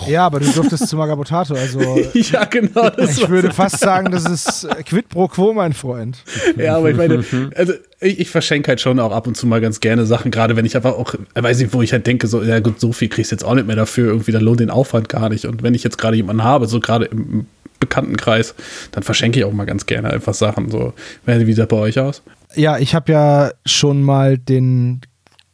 [0.06, 1.80] Ja, aber du durftest zu Magabotato, also.
[2.14, 2.90] ja, genau.
[2.98, 6.22] ich würde fast sagen, das ist quid pro quo, mein Freund.
[6.56, 9.60] Ja, aber ich meine, also ich, ich verschenke halt schon auch ab und zu mal
[9.60, 12.42] ganz gerne Sachen, gerade wenn ich einfach auch, weiß nicht, wo ich halt denke, so,
[12.42, 14.70] ja gut, so viel kriegst du jetzt auch nicht mehr dafür, irgendwie, da lohnt den
[14.70, 15.46] Aufwand gar nicht.
[15.46, 17.46] Und wenn ich jetzt gerade jemanden habe, so gerade im
[17.80, 18.54] Bekanntenkreis,
[18.92, 20.70] dann verschenke ich auch mal ganz gerne einfach Sachen.
[20.70, 20.92] So,
[21.24, 22.22] wie sieht das bei euch aus?
[22.54, 25.00] Ja, ich habe ja schon mal den,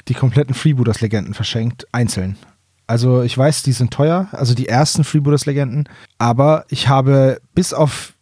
[0.09, 2.37] die kompletten Freebooters-Legenden verschenkt, einzeln.
[2.87, 5.89] Also ich weiß, die sind teuer, also die ersten Freebooters-Legenden,
[6.19, 8.13] aber ich habe bis auf,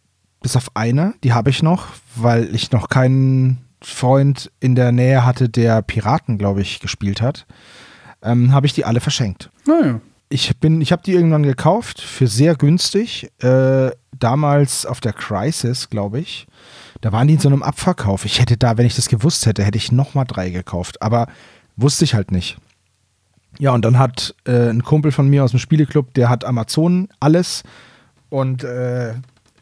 [0.41, 5.25] bis auf eine, die habe ich noch, weil ich noch keinen Freund in der Nähe
[5.25, 7.45] hatte, der Piraten, glaube ich, gespielt hat,
[8.21, 9.49] ähm, habe ich die alle verschenkt.
[9.67, 9.99] Naja.
[10.29, 16.21] Ich, ich habe die irgendwann gekauft für sehr günstig, äh, damals auf der Crisis, glaube
[16.21, 16.47] ich.
[17.03, 18.23] Da waren die in so einem Abverkauf.
[18.23, 21.27] Ich hätte da, wenn ich das gewusst hätte, hätte ich nochmal drei gekauft, aber
[21.75, 22.55] wusste ich halt nicht.
[23.59, 27.09] Ja, und dann hat äh, ein Kumpel von mir aus dem Spieleclub, der hat Amazon
[27.19, 27.63] alles
[28.29, 29.15] und äh,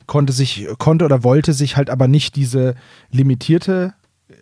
[0.05, 2.75] konnte sich, konnte oder wollte sich halt aber nicht diese
[3.09, 3.95] limitierte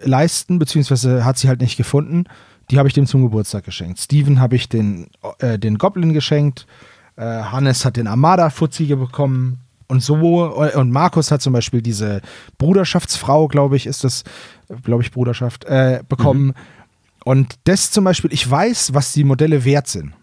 [0.04, 2.26] leisten, beziehungsweise hat sie halt nicht gefunden.
[2.70, 4.02] Die habe ich dem zum Geburtstag geschenkt.
[4.02, 6.68] Steven habe ich den, äh, den Goblin geschenkt.
[7.16, 9.60] Äh, Hannes hat den Armada-Fuzzi bekommen.
[9.90, 12.22] Und so, und Markus hat zum Beispiel diese
[12.60, 14.24] Bruderschaftsfrau, glaube ich, ist das,
[14.84, 16.46] glaube ich, Bruderschaft, äh, bekommen.
[16.48, 16.54] Mhm.
[17.26, 20.14] Und das zum Beispiel, ich weiß, was die Modelle wert sind.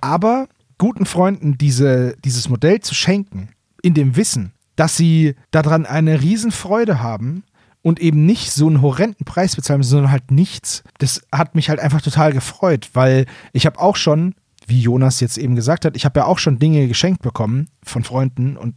[0.00, 0.46] Aber
[0.78, 3.48] guten Freunden diese, dieses Modell zu schenken,
[3.82, 7.42] in dem Wissen, dass sie daran eine Riesenfreude haben
[7.82, 11.80] und eben nicht so einen horrenden Preis bezahlen, sondern halt nichts, das hat mich halt
[11.80, 14.34] einfach total gefreut, weil ich habe auch schon,
[14.68, 18.04] wie Jonas jetzt eben gesagt hat, ich habe ja auch schon Dinge geschenkt bekommen von
[18.04, 18.74] Freunden und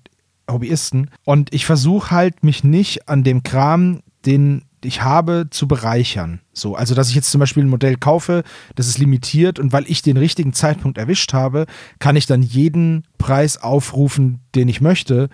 [0.49, 1.09] Hobbyisten.
[1.23, 6.41] Und ich versuche halt, mich nicht an dem Kram, den ich habe, zu bereichern.
[6.53, 8.43] So, also dass ich jetzt zum Beispiel ein Modell kaufe,
[8.75, 11.65] das ist limitiert und weil ich den richtigen Zeitpunkt erwischt habe,
[11.99, 15.29] kann ich dann jeden Preis aufrufen, den ich möchte.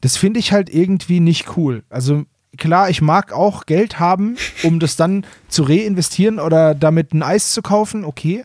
[0.00, 1.84] Das finde ich halt irgendwie nicht cool.
[1.90, 2.24] Also
[2.56, 7.50] klar, ich mag auch Geld haben, um das dann zu reinvestieren oder damit ein Eis
[7.50, 8.44] zu kaufen, okay.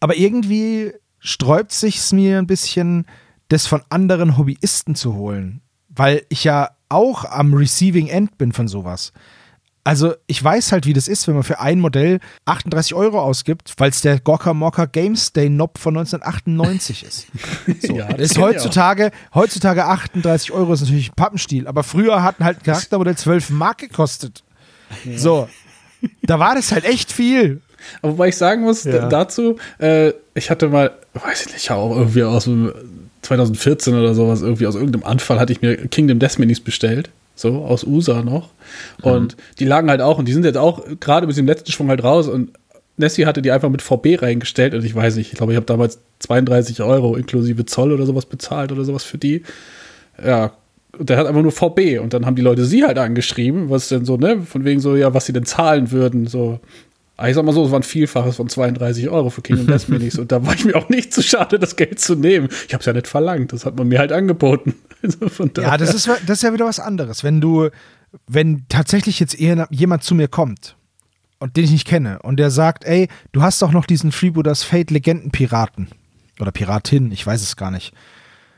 [0.00, 3.06] Aber irgendwie sträubt sich es mir ein bisschen,
[3.50, 5.60] das von anderen Hobbyisten zu holen.
[5.88, 9.12] Weil ich ja auch am Receiving End bin von sowas.
[9.82, 13.74] Also ich weiß halt, wie das ist, wenn man für ein Modell 38 Euro ausgibt,
[13.78, 17.26] weil es der Gorka Morka Games Day Nob von 1998 ist.
[17.86, 22.44] So, ja, das ist heutzutage, heutzutage 38 Euro ist natürlich ein Pappenstiel, aber früher hatten
[22.44, 24.44] halt ein Charaktermodell 12 Mark gekostet.
[25.04, 25.18] Ja.
[25.18, 25.48] So,
[26.22, 27.62] da war das halt echt viel.
[28.02, 29.08] Aber wobei ich sagen muss ja.
[29.08, 32.48] dazu, äh, ich hatte mal, weiß ich nicht, auch irgendwie aus
[33.38, 37.10] 2014 oder sowas, irgendwie aus irgendeinem Anfall hatte ich mir Kingdom Death Minis bestellt
[37.40, 38.50] so aus USA noch.
[39.02, 39.42] Und mhm.
[39.58, 42.04] die lagen halt auch und die sind jetzt auch gerade bis im letzten Schwung halt
[42.04, 42.50] raus und
[42.96, 45.66] Nessie hatte die einfach mit VB reingestellt und ich weiß nicht, ich glaube, ich habe
[45.66, 49.42] damals 32 Euro inklusive Zoll oder sowas bezahlt oder sowas für die.
[50.22, 50.52] Ja,
[50.98, 54.04] der hat einfach nur VB und dann haben die Leute sie halt angeschrieben, was denn
[54.04, 56.60] so, ne, von wegen so, ja, was sie denn zahlen würden, so.
[57.20, 59.88] Aber ich sag mal so, es war ein Vielfaches von 32 Euro für Kingdom Death
[59.90, 62.48] Minis und da war ich mir auch nicht zu schade, das Geld zu nehmen.
[62.66, 64.74] Ich habe es ja nicht verlangt, das hat man mir halt angeboten.
[65.02, 67.24] Also ja, das ist, das ist ja wieder was anderes.
[67.24, 67.70] Wenn du,
[68.26, 70.76] wenn tatsächlich jetzt jemand zu mir kommt
[71.38, 74.62] und den ich nicht kenne und der sagt, ey, du hast doch noch diesen Freebooters
[74.62, 75.88] Fate Legenden Piraten
[76.38, 77.94] oder Piratin, ich weiß es gar nicht.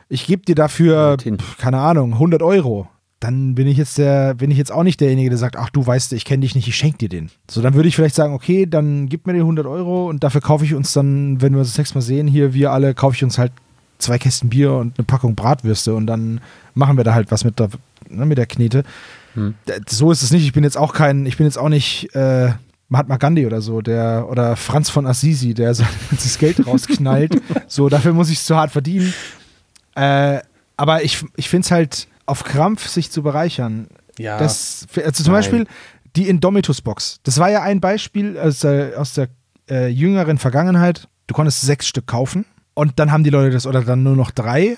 [0.08, 1.16] Ich gebe dir dafür,
[1.58, 2.88] keine Ahnung, 100 Euro
[3.22, 5.86] dann bin ich jetzt der, bin ich jetzt auch nicht derjenige, der sagt, ach du
[5.86, 7.30] weißt, ich kenne dich nicht, ich schenke dir den.
[7.48, 10.40] So, dann würde ich vielleicht sagen, okay, dann gib mir die 100 Euro und dafür
[10.40, 13.14] kaufe ich uns dann, wenn wir uns das nächste Mal sehen, hier wir alle, kaufe
[13.14, 13.52] ich uns halt
[13.98, 16.40] zwei Kästen Bier und eine Packung Bratwürste und dann
[16.74, 17.68] machen wir da halt was mit der,
[18.08, 18.82] ne, mit der Knete.
[19.34, 19.54] Hm.
[19.88, 20.44] So ist es nicht.
[20.44, 22.50] Ich bin jetzt auch kein, ich bin jetzt auch nicht äh,
[22.88, 27.40] Mahatma Gandhi oder so, der oder Franz von Assisi, der sein ganzes Geld rausknallt.
[27.68, 29.14] so, dafür muss ich es zu hart verdienen.
[29.94, 30.40] Äh,
[30.76, 33.88] aber ich, ich finde es halt auf Krampf sich zu bereichern.
[34.18, 34.38] Ja.
[34.38, 35.40] Das, also zum Nein.
[35.40, 35.66] Beispiel
[36.16, 37.20] die Indomitus-Box.
[37.22, 39.28] Das war ja ein Beispiel aus der, aus der
[39.70, 41.08] äh, jüngeren Vergangenheit.
[41.26, 42.44] Du konntest sechs Stück kaufen
[42.74, 44.76] und dann haben die Leute das, oder dann nur noch drei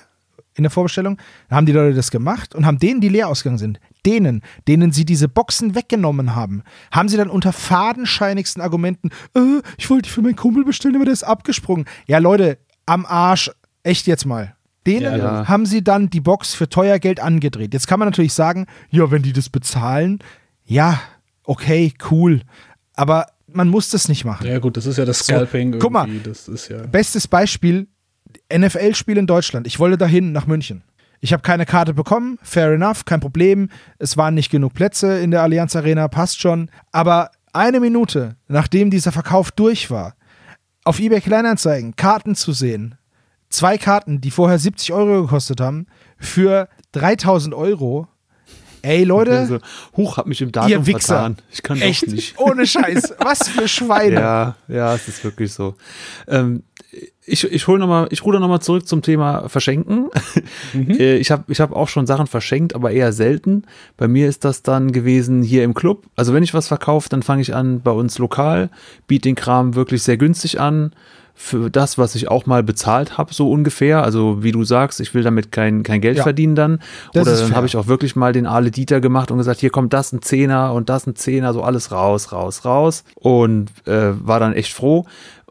[0.57, 1.17] in der Vorbestellung,
[1.49, 4.93] dann haben die Leute das gemacht und haben denen, die leer ausgegangen sind, denen, denen
[4.93, 10.09] sie diese Boxen weggenommen haben, haben sie dann unter fadenscheinigsten Argumenten, äh, ich wollte die
[10.09, 11.85] für meinen Kumpel bestellen, aber der ist abgesprungen.
[12.07, 13.51] Ja, Leute, am Arsch,
[13.83, 14.54] echt jetzt mal.
[14.85, 15.47] Denen ja.
[15.47, 17.73] haben sie dann die Box für teuer Geld angedreht.
[17.73, 20.19] Jetzt kann man natürlich sagen, ja, wenn die das bezahlen,
[20.63, 20.99] ja,
[21.43, 22.41] okay, cool.
[22.93, 24.47] Aber man muss das nicht machen.
[24.47, 25.73] Ja, gut, das ist ja das Scalping.
[25.73, 27.87] So, guck mal, ja bestes Beispiel:
[28.53, 29.65] NFL-Spiel in Deutschland.
[29.67, 30.83] Ich wollte dahin nach München.
[31.21, 33.69] Ich habe keine Karte bekommen, fair enough, kein Problem.
[33.97, 36.69] Es waren nicht genug Plätze in der Allianz Arena, passt schon.
[36.91, 40.15] Aber eine Minute, nachdem dieser Verkauf durch war,
[40.83, 42.95] auf eBay Kleinanzeigen Karten zu sehen,
[43.49, 45.87] zwei Karten, die vorher 70 Euro gekostet haben,
[46.17, 48.07] für 3000 Euro.
[48.81, 49.39] Ey, Leute.
[49.39, 49.57] Also,
[49.97, 51.15] Huch, hab mich im Datum ihr Wichser.
[51.15, 51.37] vertan.
[51.51, 52.07] Ich kann Echt?
[52.07, 52.39] nicht.
[52.39, 53.15] Ohne Scheiß.
[53.19, 54.15] Was für Schweine.
[54.19, 55.73] Ja, ja, es ist wirklich so.
[56.27, 56.61] Ähm,
[57.25, 60.09] ich, ich hole noch mal, ich ruder nochmal zurück zum Thema Verschenken.
[60.73, 60.91] Mhm.
[60.91, 63.63] Äh, ich habe ich hab auch schon Sachen verschenkt, aber eher selten.
[63.97, 66.05] Bei mir ist das dann gewesen hier im Club.
[66.15, 68.69] Also wenn ich was verkaufe, dann fange ich an bei uns lokal,
[69.07, 70.91] biete den Kram wirklich sehr günstig an
[71.37, 74.03] für das, was ich auch mal bezahlt habe, so ungefähr.
[74.03, 76.79] Also wie du sagst, ich will damit kein, kein Geld ja, verdienen dann.
[77.13, 79.91] Oder dann habe ich auch wirklich mal den Ale Dieter gemacht und gesagt, hier kommt
[79.93, 83.03] das ein Zehner und das ein Zehner, so alles raus, raus, raus.
[83.15, 85.05] Und äh, war dann echt froh.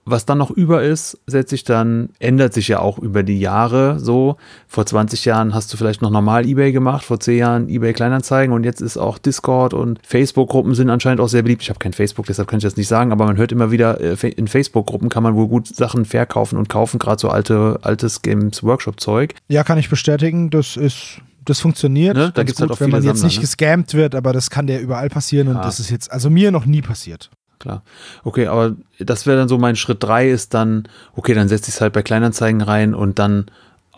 [0.07, 3.99] Was dann noch über ist, setze ich dann, ändert sich ja auch über die Jahre
[3.99, 4.37] so.
[4.69, 8.55] Vor 20 Jahren hast du vielleicht noch normal Ebay gemacht, vor 10 Jahren Ebay Kleinanzeigen
[8.55, 11.63] und jetzt ist auch Discord und Facebook-Gruppen sind anscheinend auch sehr beliebt.
[11.63, 14.01] Ich habe kein Facebook, deshalb kann ich das nicht sagen, aber man hört immer wieder,
[14.01, 18.21] äh, in Facebook-Gruppen kann man wohl gut Sachen verkaufen und kaufen, gerade so alte, altes
[18.21, 19.35] Games-Workshop-Zeug.
[19.49, 20.51] Ja, kann ich bestätigen.
[20.51, 22.17] Das ist das funktioniert.
[22.17, 22.33] Ne?
[22.35, 23.43] Da gibt es halt auch wenn man jetzt Sammler, nicht ne?
[23.43, 26.65] gescammt wird, aber das kann dir überall passieren und das ist jetzt, also mir noch
[26.65, 27.83] nie passiert klar.
[28.25, 31.77] Okay, aber das wäre dann so mein Schritt drei ist dann, okay, dann setze ich
[31.77, 33.47] es halt bei Kleinanzeigen rein und dann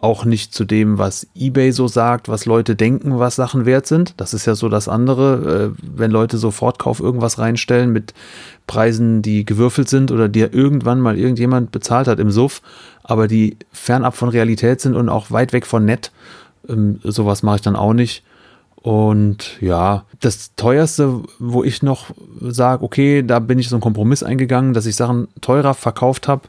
[0.01, 4.15] auch nicht zu dem, was eBay so sagt, was Leute denken, was Sachen wert sind.
[4.19, 8.13] Das ist ja so das andere, äh, wenn Leute Sofortkauf irgendwas reinstellen mit
[8.67, 12.61] Preisen, die gewürfelt sind oder die irgendwann mal irgendjemand bezahlt hat im Suff,
[13.05, 16.13] aber die fernab von Realität sind und auch weit weg von nett.
[16.69, 18.23] Ähm, sowas mache ich dann auch nicht.
[18.87, 22.11] Und ja, das teuerste, wo ich noch
[22.41, 26.43] sage, okay, da bin ich so einen Kompromiss eingegangen, dass ich Sachen teurer verkauft habe,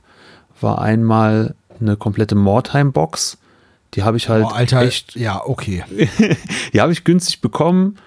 [0.62, 3.40] war einmal eine komplette Mordheim-Box.
[3.96, 5.84] Die habe ich halt Boah, Alter, echt, ja, okay.
[6.74, 7.98] die habe ich günstig bekommen.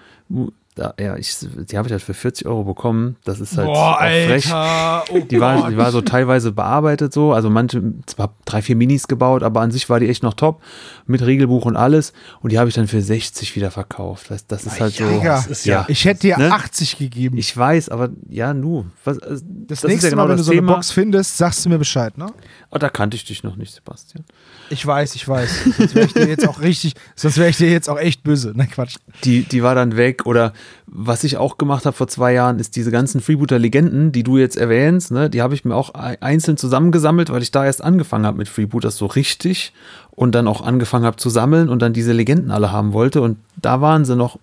[0.75, 1.35] Da, ja, ich,
[1.69, 3.17] die habe ich halt für 40 Euro bekommen.
[3.25, 4.45] Das ist halt auch frech.
[4.53, 9.09] Oh Die war, die war so teilweise bearbeitet so, also manche, zwar drei, vier Minis
[9.09, 10.61] gebaut, aber an sich war die echt noch top,
[11.07, 12.13] mit Regelbuch und alles.
[12.39, 14.27] Und die habe ich dann für 60 wieder verkauft.
[14.31, 15.05] Das, das ist halt so.
[15.09, 16.53] Digga, das ist ja- ich hätte dir Ne?
[16.53, 17.37] 80 gegeben.
[17.37, 18.85] Ich weiß, aber ja, nu.
[19.03, 20.73] Was, also, das, ist nächste ja genau Mal, wenn du das so eine Thema.
[20.75, 22.27] Box findest, sagst du mir Bescheid, ne?
[22.69, 24.23] Oh, da kannte ich dich noch nicht, Sebastian.
[24.69, 25.65] Ich weiß, ich weiß.
[25.77, 28.53] Sonst wäre ich dir jetzt auch richtig, sonst wäre ich dir jetzt auch echt böse.
[28.55, 28.95] Nein, Quatsch.
[29.25, 30.25] Die, die war dann weg.
[30.25, 30.53] Oder
[30.87, 34.57] was ich auch gemacht habe vor zwei Jahren, ist diese ganzen Freebooter-Legenden, die du jetzt
[34.57, 38.25] erwähnst, ne, die habe ich mir auch ei- einzeln zusammengesammelt, weil ich da erst angefangen
[38.25, 39.73] habe mit Freebooters so richtig
[40.11, 43.21] und dann auch angefangen habe zu sammeln und dann diese Legenden alle haben wollte.
[43.21, 44.37] Und da waren sie noch,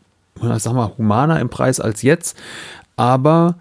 [0.57, 2.37] sag mal, humaner im Preis als jetzt.
[2.97, 3.57] Aber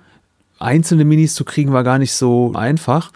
[0.60, 3.12] einzelne Minis zu kriegen war gar nicht so einfach.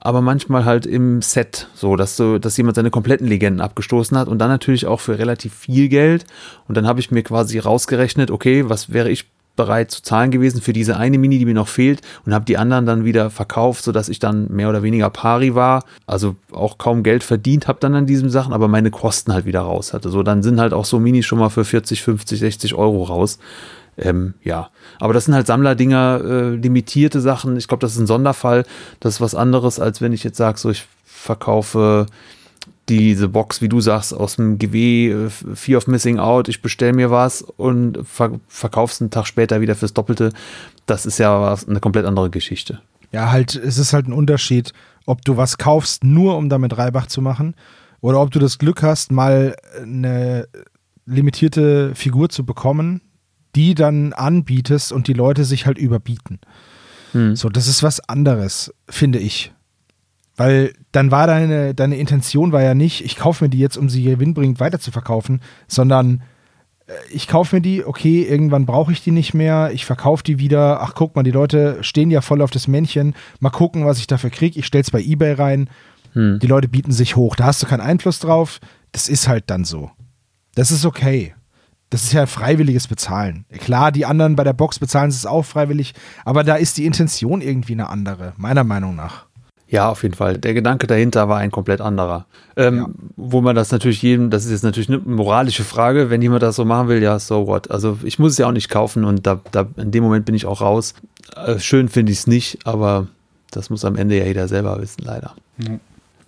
[0.00, 4.28] Aber manchmal halt im Set, so dass du, dass jemand seine kompletten Legenden abgestoßen hat
[4.28, 6.24] und dann natürlich auch für relativ viel Geld.
[6.66, 9.26] Und dann habe ich mir quasi rausgerechnet, okay, was wäre ich
[9.56, 12.56] bereit zu zahlen gewesen für diese eine Mini, die mir noch fehlt und habe die
[12.56, 17.02] anderen dann wieder verkauft, sodass ich dann mehr oder weniger pari war, also auch kaum
[17.02, 20.08] Geld verdient habe dann an diesen Sachen, aber meine Kosten halt wieder raus hatte.
[20.08, 23.38] So, dann sind halt auch so Minis schon mal für 40, 50, 60 Euro raus.
[24.00, 27.56] Ähm, ja, aber das sind halt Sammlerdinger, äh, limitierte Sachen.
[27.56, 28.64] Ich glaube, das ist ein Sonderfall.
[28.98, 32.06] Das ist was anderes, als wenn ich jetzt sage, so ich verkaufe
[32.88, 36.92] diese Box, wie du sagst, aus dem GW, äh, Fear of Missing Out, ich bestelle
[36.92, 40.32] mir was und ver verkauf's einen Tag später wieder fürs Doppelte.
[40.86, 42.80] Das ist ja was, eine komplett andere Geschichte.
[43.12, 44.72] Ja, halt, es ist halt ein Unterschied,
[45.06, 47.54] ob du was kaufst, nur um damit Reibach zu machen,
[48.00, 50.48] oder ob du das Glück hast, mal eine
[51.06, 53.02] limitierte Figur zu bekommen,
[53.54, 56.38] die dann anbietest und die Leute sich halt überbieten.
[57.12, 57.36] Hm.
[57.36, 59.52] So, das ist was anderes, finde ich.
[60.36, 63.88] Weil dann war deine, deine Intention war ja nicht, ich kaufe mir die jetzt, um
[63.88, 66.22] sie gewinnbringend weiter zu verkaufen, sondern
[66.86, 70.38] äh, ich kaufe mir die, okay, irgendwann brauche ich die nicht mehr, ich verkaufe die
[70.38, 73.98] wieder, ach guck mal, die Leute stehen ja voll auf das Männchen, mal gucken, was
[73.98, 75.68] ich dafür kriege, ich stelle es bei Ebay rein,
[76.12, 76.38] Hm.
[76.40, 78.60] die Leute bieten sich hoch, da hast du keinen Einfluss drauf,
[78.92, 79.90] das ist halt dann so.
[80.54, 81.34] Das ist okay.
[81.90, 83.44] Das ist ja freiwilliges Bezahlen.
[83.58, 85.92] Klar, die anderen bei der Box bezahlen es auch freiwillig,
[86.24, 89.26] aber da ist die Intention irgendwie eine andere, meiner Meinung nach.
[89.66, 90.36] Ja, auf jeden Fall.
[90.38, 92.26] Der Gedanke dahinter war ein komplett anderer.
[92.56, 92.86] Ähm, Ja.
[93.16, 96.56] Wo man das natürlich jedem, das ist jetzt natürlich eine moralische Frage, wenn jemand das
[96.56, 97.70] so machen will, ja, so what.
[97.70, 100.34] Also ich muss es ja auch nicht kaufen und da, da in dem Moment bin
[100.34, 100.94] ich auch raus.
[101.36, 103.06] Äh, schön finde ich es nicht, aber
[103.52, 105.34] das muss am Ende ja jeder selber wissen, leider.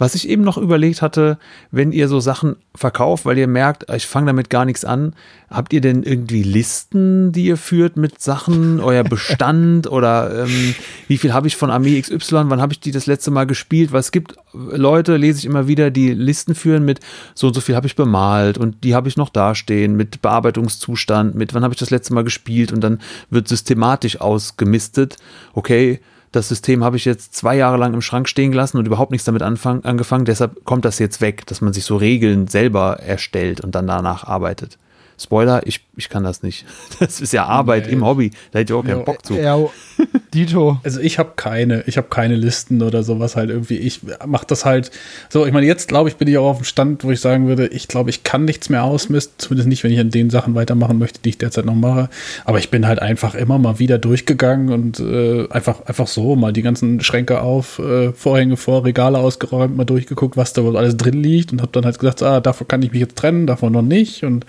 [0.02, 1.38] Was ich eben noch überlegt hatte,
[1.70, 5.14] wenn ihr so Sachen verkauft, weil ihr merkt, ich fange damit gar nichts an,
[5.48, 10.74] habt ihr denn irgendwie Listen, die ihr führt mit Sachen, euer Bestand oder ähm,
[11.06, 13.92] wie viel habe ich von Armee XY, wann habe ich die das letzte Mal gespielt?
[13.92, 16.98] Weil es gibt Leute, lese ich immer wieder, die Listen führen mit
[17.36, 21.36] so und so viel habe ich bemalt und die habe ich noch dastehen mit Bearbeitungszustand,
[21.36, 22.98] mit wann habe ich das letzte Mal gespielt und dann
[23.30, 25.16] wird systematisch ausgemistet.
[25.54, 26.00] Okay,
[26.32, 29.26] das System habe ich jetzt zwei Jahre lang im Schrank stehen gelassen und überhaupt nichts
[29.26, 30.24] damit anfang, angefangen.
[30.24, 34.24] Deshalb kommt das jetzt weg, dass man sich so Regeln selber erstellt und dann danach
[34.24, 34.78] arbeitet.
[35.22, 36.64] Spoiler, ich, ich kann das nicht.
[37.00, 37.92] Das ist ja Arbeit Nee.
[37.92, 38.30] im Hobby.
[38.52, 39.04] Da hätte ich auch keinen Ja.
[39.04, 39.34] Bock zu.
[39.34, 39.58] Ja,
[40.34, 40.78] Dito.
[40.84, 43.76] Also ich habe keine, ich habe keine Listen oder sowas halt irgendwie.
[43.76, 44.90] Ich mache das halt
[45.28, 45.44] so.
[45.46, 47.66] Ich meine, jetzt glaube ich, bin ich auch auf dem Stand, wo ich sagen würde,
[47.66, 50.98] ich glaube, ich kann nichts mehr ausmisten, zumindest nicht, wenn ich an den Sachen weitermachen
[50.98, 52.08] möchte, die ich derzeit noch mache.
[52.44, 56.52] Aber ich bin halt einfach immer mal wieder durchgegangen und äh, einfach, einfach so mal
[56.52, 60.96] die ganzen Schränke auf, äh, Vorhänge vor, Regale ausgeräumt, mal durchgeguckt, was da wohl alles
[60.96, 63.72] drin liegt und habe dann halt gesagt, ah, davon kann ich mich jetzt trennen, davon
[63.72, 64.24] noch nicht.
[64.24, 64.46] Und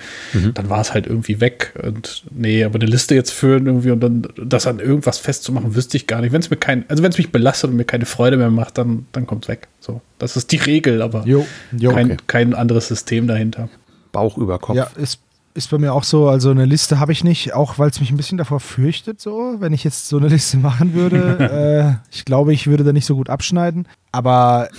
[0.53, 1.74] dann war es halt irgendwie weg.
[1.82, 5.97] Und nee, aber eine Liste jetzt führen irgendwie und dann das an irgendwas festzumachen, wüsste
[5.97, 6.32] ich gar nicht.
[6.32, 8.78] Wenn es mir kein, also wenn es mich belastet und mir keine Freude mehr macht,
[8.78, 9.68] dann, dann kommt es weg.
[9.80, 11.91] So, das ist die Regel, aber Jo, jo.
[11.91, 12.18] kein, okay.
[12.28, 13.70] kein anderes System dahinter.
[14.11, 14.76] Bauch über Kopf.
[14.76, 15.20] Ja, ist,
[15.53, 16.28] ist bei mir auch so.
[16.28, 19.55] Also eine Liste habe ich nicht, auch weil es mich ein bisschen davor fürchtet, so,
[19.59, 21.99] wenn ich jetzt so eine Liste machen würde.
[22.11, 23.88] äh, ich glaube, ich würde da nicht so gut abschneiden.
[24.11, 24.70] Aber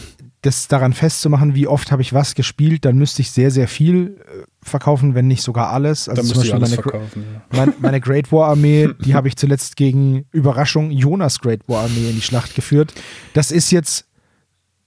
[0.45, 4.18] das daran festzumachen, wie oft habe ich was gespielt, dann müsste ich sehr, sehr viel
[4.20, 6.09] äh, verkaufen, wenn nicht sogar alles.
[6.09, 7.24] Also Dann zum Beispiel alles meine, verkaufen.
[7.32, 7.59] Ja.
[7.59, 12.11] meine, meine Great War Armee, die habe ich zuletzt gegen Überraschung Jonas Great War Armee
[12.11, 12.92] in die Schlacht geführt.
[13.32, 14.05] Das ist jetzt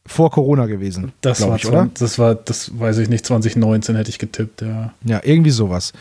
[0.06, 1.80] vor Corona gewesen, Das war, ich, oder?
[1.80, 4.94] 20, das war, das weiß ich nicht, 2019 hätte ich getippt, ja.
[5.04, 5.92] Ja, irgendwie sowas.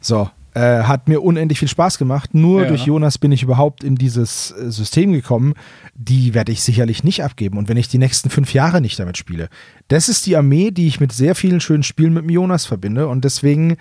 [0.00, 2.32] So, äh, hat mir unendlich viel Spaß gemacht.
[2.34, 2.68] Nur Ja.
[2.68, 5.54] durch Jonas bin ich überhaupt in dieses äh, System gekommen.
[5.94, 7.58] Die werde ich sicherlich nicht abgeben.
[7.58, 9.48] Und wenn ich die nächsten fünf Jahre nicht damit spiele.
[9.88, 13.08] Das ist die Armee, die ich mit sehr vielen schönen Spielen mit dem Jonas verbinde.
[13.08, 13.76] Und deswegen,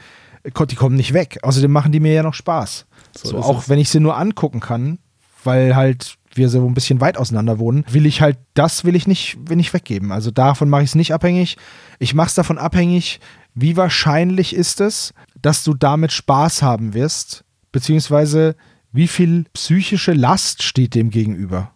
[0.54, 1.38] ko- die kommen nicht weg.
[1.44, 2.86] Außerdem machen die mir ja noch Spaß.
[3.16, 3.70] So So, auch es.
[3.70, 4.98] wenn ich sie nur angucken kann,
[5.44, 9.06] weil halt wir so ein bisschen weit auseinander wohnen, will ich halt, das will ich
[9.06, 10.12] nicht, will ich weggeben.
[10.12, 11.58] Also davon mache ich es nicht abhängig.
[12.00, 13.20] Ich mache es davon abhängig,
[13.56, 18.56] wie wahrscheinlich ist es, dass du damit Spaß haben wirst, beziehungsweise
[18.92, 21.72] wie viel psychische Last steht dem gegenüber.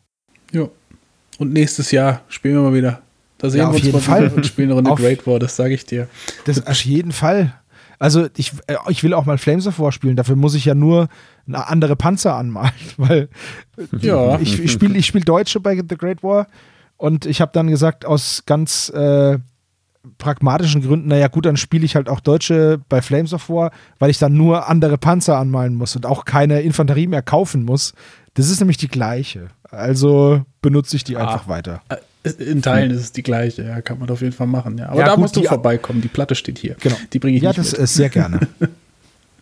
[0.52, 0.68] Ja.
[1.40, 3.02] Und nächstes Jahr spielen wir mal wieder.
[3.38, 4.28] Da sehen Ja, auf wir uns jeden Fall.
[4.30, 6.08] und spielen eine Runde Auf- Great War, das sage ich dir.
[6.46, 7.54] Das auf jeden Fall.
[8.00, 10.76] Also ich, äh, ich will auch mal Flames of War spielen, dafür muss ich ja
[10.76, 11.10] nur
[11.48, 13.30] eine andere Panzer anmalen, weil
[14.02, 14.40] Ja.
[14.40, 16.48] ich, ich spiele ich spiel Deutsche bei The Great War
[16.98, 19.38] und ich habe dann gesagt, aus ganz äh,
[20.18, 24.10] pragmatischen Gründen, naja gut, dann spiele ich halt auch Deutsche bei Flames of War, weil
[24.10, 27.94] ich dann nur andere Panzer anmalen muss und auch keine Infanterie mehr kaufen muss.
[28.34, 29.48] Das ist nämlich die gleiche.
[29.70, 31.82] Also benutze ich die einfach weiter.
[31.90, 34.78] Äh, In Teilen ist es die gleiche, ja, kann man auf jeden Fall machen.
[34.78, 34.90] Ja.
[34.90, 36.76] Aber Ja, da gut, musst du die- vorbeikommen, die Platte steht hier.
[36.80, 36.96] Genau.
[37.14, 37.82] Die bringe ich ja, nicht das mit.
[37.82, 38.40] ist sehr gerne.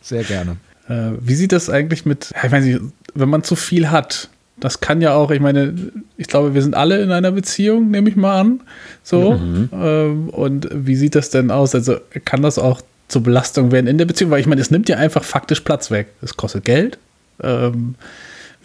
[0.01, 0.57] Sehr gerne.
[0.87, 2.79] Äh, wie sieht das eigentlich mit, ich weiß nicht,
[3.15, 5.73] wenn man zu viel hat, das kann ja auch, ich meine,
[6.17, 8.61] ich glaube, wir sind alle in einer Beziehung, nehme ich mal an.
[9.03, 9.33] So.
[9.73, 11.75] Ähm, und wie sieht das denn aus?
[11.75, 14.31] Also kann das auch zur Belastung werden in der Beziehung?
[14.31, 16.07] Weil ich meine, es nimmt ja einfach faktisch Platz weg.
[16.21, 16.97] Es kostet Geld.
[17.43, 17.95] Ähm,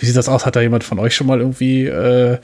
[0.01, 0.47] wie sieht das aus?
[0.47, 2.39] Hat da jemand von euch schon mal irgendwie, äh,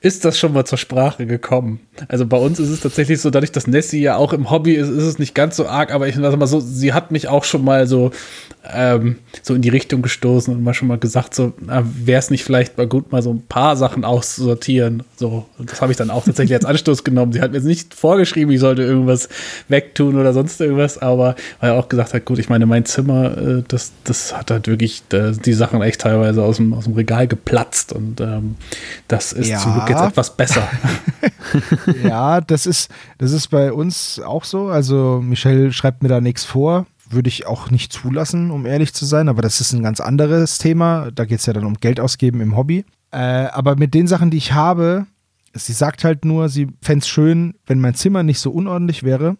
[0.00, 1.80] ist das schon mal zur Sprache gekommen?
[2.08, 4.88] Also bei uns ist es tatsächlich so, dadurch, dass Nessie ja auch im Hobby ist,
[4.88, 7.44] ist es nicht ganz so arg, aber ich sag mal so, sie hat mich auch
[7.44, 8.12] schon mal so,
[8.72, 12.44] ähm, so in die Richtung gestoßen und mal schon mal gesagt, so, wäre es nicht
[12.44, 15.02] vielleicht mal gut, mal so ein paar Sachen auszusortieren.
[15.16, 17.32] So, und das habe ich dann auch tatsächlich als Anstoß genommen.
[17.32, 19.28] Sie hat mir jetzt nicht vorgeschrieben, ich sollte irgendwas
[19.68, 23.36] wegtun oder sonst irgendwas, aber weil er auch gesagt hat, gut, ich meine, mein Zimmer,
[23.36, 26.94] äh, das, das hat halt wirklich äh, die Sachen echt teilweise aus dem, aus dem
[27.02, 28.54] Regal geplatzt und ähm,
[29.08, 29.58] das ist Ja.
[29.58, 30.68] zum Glück jetzt etwas besser.
[32.04, 34.68] ja, das ist, das ist bei uns auch so.
[34.68, 36.86] Also Michelle schreibt mir da nichts vor.
[37.10, 39.28] Würde ich auch nicht zulassen, um ehrlich zu sein.
[39.28, 41.10] Aber das ist ein ganz anderes Thema.
[41.12, 42.84] Da geht es ja dann um Geld ausgeben im Hobby.
[43.10, 45.06] Äh, aber mit den Sachen, die ich habe,
[45.52, 49.36] sie sagt halt nur, sie fände es schön, wenn mein Zimmer nicht so unordentlich wäre.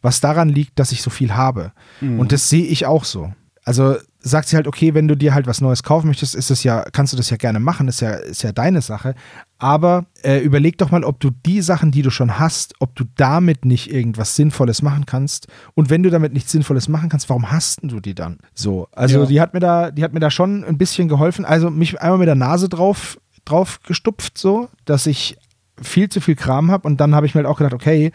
[0.00, 1.70] Was daran liegt, dass ich so viel habe.
[2.00, 3.32] Und das sehe ich auch so.
[3.64, 6.62] Also sagt sie halt, okay, wenn du dir halt was Neues kaufen möchtest, ist es
[6.62, 9.14] ja, kannst du das ja gerne machen, ist ja, ist ja deine Sache.
[9.58, 13.04] Aber äh, überleg doch mal, ob du die Sachen, die du schon hast, ob du
[13.16, 15.48] damit nicht irgendwas Sinnvolles machen kannst.
[15.74, 18.38] Und wenn du damit nichts Sinnvolles machen kannst, warum hast du die dann?
[18.54, 19.26] So, also Ja.
[19.26, 21.44] die hat mir da, die hat mir da schon ein bisschen geholfen.
[21.44, 25.36] Also mich einmal mit der Nase drauf, drauf gestupft, so, dass ich
[25.80, 26.86] viel zu viel Kram habe.
[26.86, 28.12] Und dann habe ich mir halt auch gedacht, okay,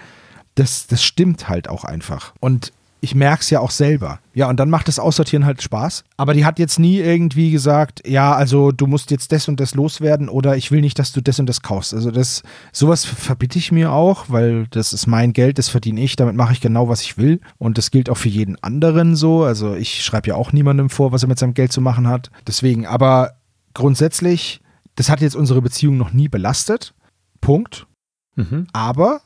[0.56, 2.34] das, das stimmt halt auch einfach.
[2.40, 2.72] Und
[3.08, 4.20] ich merke es ja auch selber.
[4.34, 6.04] Ja, und dann macht das Aussortieren halt Spaß.
[6.18, 9.76] Aber die hat jetzt nie irgendwie gesagt, ja, also du musst jetzt das und das
[9.76, 11.94] loswerden oder ich will nicht, dass du das und das kaufst.
[11.94, 12.44] Also das,
[12.74, 16.52] sowas verbitte ich mir auch, weil das ist mein Geld, das verdiene ich, damit mache
[16.52, 17.40] ich genau, was ich will.
[17.58, 19.46] Und das gilt auch für jeden anderen so.
[19.46, 22.30] Also ich schreibe ja auch niemandem vor, was er mit seinem Geld zu machen hat.
[22.46, 23.38] Deswegen, aber
[23.74, 24.60] grundsätzlich,
[24.96, 26.94] das hat jetzt unsere Beziehung noch nie belastet.
[27.40, 27.88] Punkt.
[28.36, 28.68] Mhm.
[28.74, 29.22] Aber,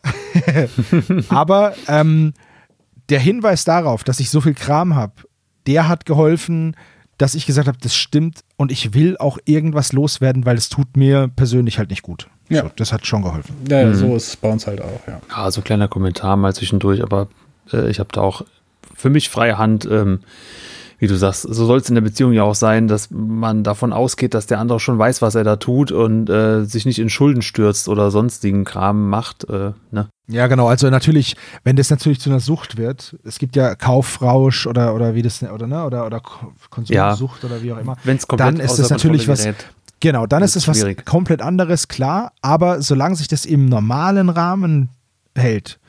[1.29, 2.33] aber ähm,
[3.11, 5.13] der Hinweis darauf, dass ich so viel Kram habe,
[5.67, 6.75] der hat geholfen,
[7.17, 10.97] dass ich gesagt habe, das stimmt und ich will auch irgendwas loswerden, weil es tut
[10.97, 12.27] mir persönlich halt nicht gut.
[12.49, 12.63] Ja.
[12.63, 13.55] So, das hat schon geholfen.
[13.69, 13.93] Ja, Mhm.
[13.93, 15.21] so ist es bei uns halt auch, ja.
[15.29, 17.27] Ja, so ein kleiner Kommentar mal zwischendurch, aber
[17.71, 18.43] äh, ich habe da auch
[18.95, 20.21] für mich freie Hand, ähm,
[21.01, 23.91] wie du sagst, so soll es in der Beziehung ja auch sein, dass man davon
[23.91, 27.09] ausgeht, dass der andere schon weiß, was er da tut und äh, sich nicht in
[27.09, 29.49] Schulden stürzt oder sonstigen Kram macht.
[29.49, 30.09] Äh, ne?
[30.27, 30.67] Ja, genau.
[30.67, 35.15] Also natürlich, wenn das natürlich zu einer Sucht wird, es gibt ja Kaufrausch oder, oder
[35.15, 37.95] wie das, oder, ne, oder, oder Ko- Konsumsucht oder wie auch immer.
[38.03, 39.47] Wenn es komplett Dann ist das natürlich was-.
[40.01, 42.31] Genau, dann ist es was komplett anderes, klar.
[42.43, 44.89] Aber solange sich das im normalen Rahmen
[45.35, 45.79] hält,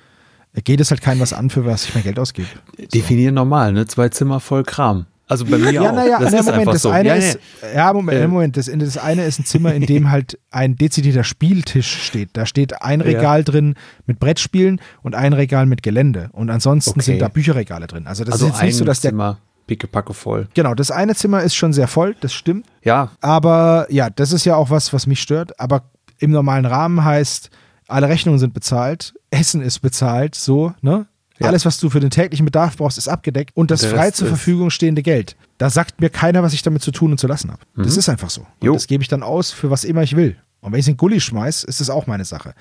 [0.65, 2.49] geht es halt keinem was an, für was ich mein Geld ausgebe.
[2.93, 3.87] Definieren normal, ne?
[3.87, 5.07] Zwei Zimmer voll Kram.
[5.29, 5.95] Also bei mir Ja, auch.
[5.95, 6.91] naja, das nee, ist Moment, einfach das so.
[6.91, 7.39] eine ja, ist,
[7.75, 8.29] ja, Moment, Äh.
[8.29, 12.31] Moment, das, das eine ist ein Zimmer, in dem halt ein dezidierter Spieltisch steht.
[12.35, 13.07] Da steht ein Ja.
[13.07, 13.77] Regal drin
[14.07, 16.29] mit Brettspielen und ein Regal mit Gelände.
[16.33, 17.03] Und ansonsten Okay.
[17.03, 18.07] sind da Bücherregale drin.
[18.07, 20.49] Also das also ist jetzt nicht so, dass der, Zimmer pickepacke voll.
[20.53, 22.67] genau, das eine Zimmer ist schon sehr voll, das stimmt.
[22.83, 25.59] Ja, Aber ja, das ist ja auch was, was mich stört.
[25.59, 25.85] Aber
[26.19, 27.49] im normalen Rahmen heißt,
[27.89, 31.07] alle Rechnungen sind bezahlt, Essen ist bezahlt, so, ne?
[31.39, 31.49] Ja.
[31.49, 34.71] Alles, was du für den täglichen Bedarf brauchst, ist abgedeckt und das frei zur Verfügung
[34.71, 35.35] stehende Geld.
[35.59, 37.63] Da sagt mir keiner, was ich damit zu tun und zu lassen habe.
[37.75, 38.47] Das ist einfach so.
[38.61, 38.75] Mhm.
[38.75, 40.37] Das gebe ich dann aus für was immer ich will.
[40.61, 42.55] Und wenn ich es in den Gully schmeiß, ist das auch meine Sache.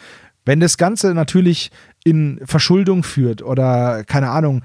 [0.45, 1.69] Wenn das Ganze natürlich
[2.03, 4.63] in Verschuldung führt oder keine Ahnung,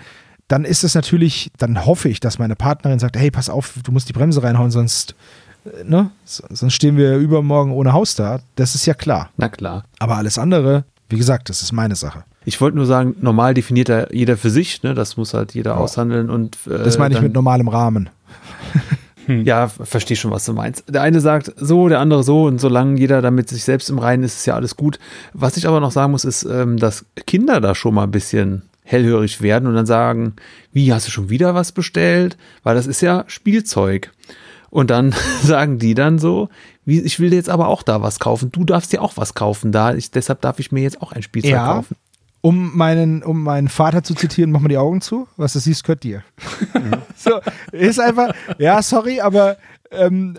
[0.49, 3.93] dann ist es natürlich, dann hoffe ich, dass meine Partnerin sagt, hey, pass auf, du
[3.93, 5.15] musst die Bremse reinhauen, sonst,
[5.65, 8.41] äh, ne, sonst stehen wir übermorgen ohne Haus da.
[8.55, 9.31] Das ist ja klar.
[9.37, 9.85] na klar.
[9.99, 12.25] Aber alles andere, wie gesagt, das ist meine Sache.
[12.45, 14.95] Ich wollte nur sagen, normal definiert da jeder für sich, ne?
[14.95, 18.09] Das muss halt jeder aushandeln und äh, Das meine ich mit normalem Rahmen.
[19.27, 19.45] Hm.
[19.45, 20.85] Ja, verstehe schon, was du meinst.
[20.89, 24.23] Der eine sagt so, der andere so und solange jeder damit sich selbst im Reinen
[24.23, 24.99] ist, ist ja alles gut.
[25.33, 28.63] Was ich aber noch sagen muss, ist, ähm, dass Kinder da schon mal ein bisschen
[28.85, 30.35] hellhörig werden und dann sagen,
[30.73, 32.37] wie, hast du schon wieder was bestellt?
[32.63, 34.13] Weil das ist ja Spielzeug.
[34.77, 36.51] Und dann sagen die dann so,
[36.85, 38.53] wie, ich will dir jetzt aber auch da was kaufen.
[38.53, 39.95] Du darfst dir auch was kaufen da.
[39.95, 41.77] Ich, deshalb darf ich mir jetzt auch ein Spielzeug ja.
[41.77, 41.97] kaufen.
[42.43, 45.29] Um meinen, um meinen Vater zu zitieren, mach mal die Augen zu.
[45.39, 46.25] Was du siehst, gehört dir.
[46.75, 46.93] Mhm.
[47.17, 47.41] so,
[47.73, 49.57] ist einfach, ja, sorry, aber
[49.91, 50.37] ähm,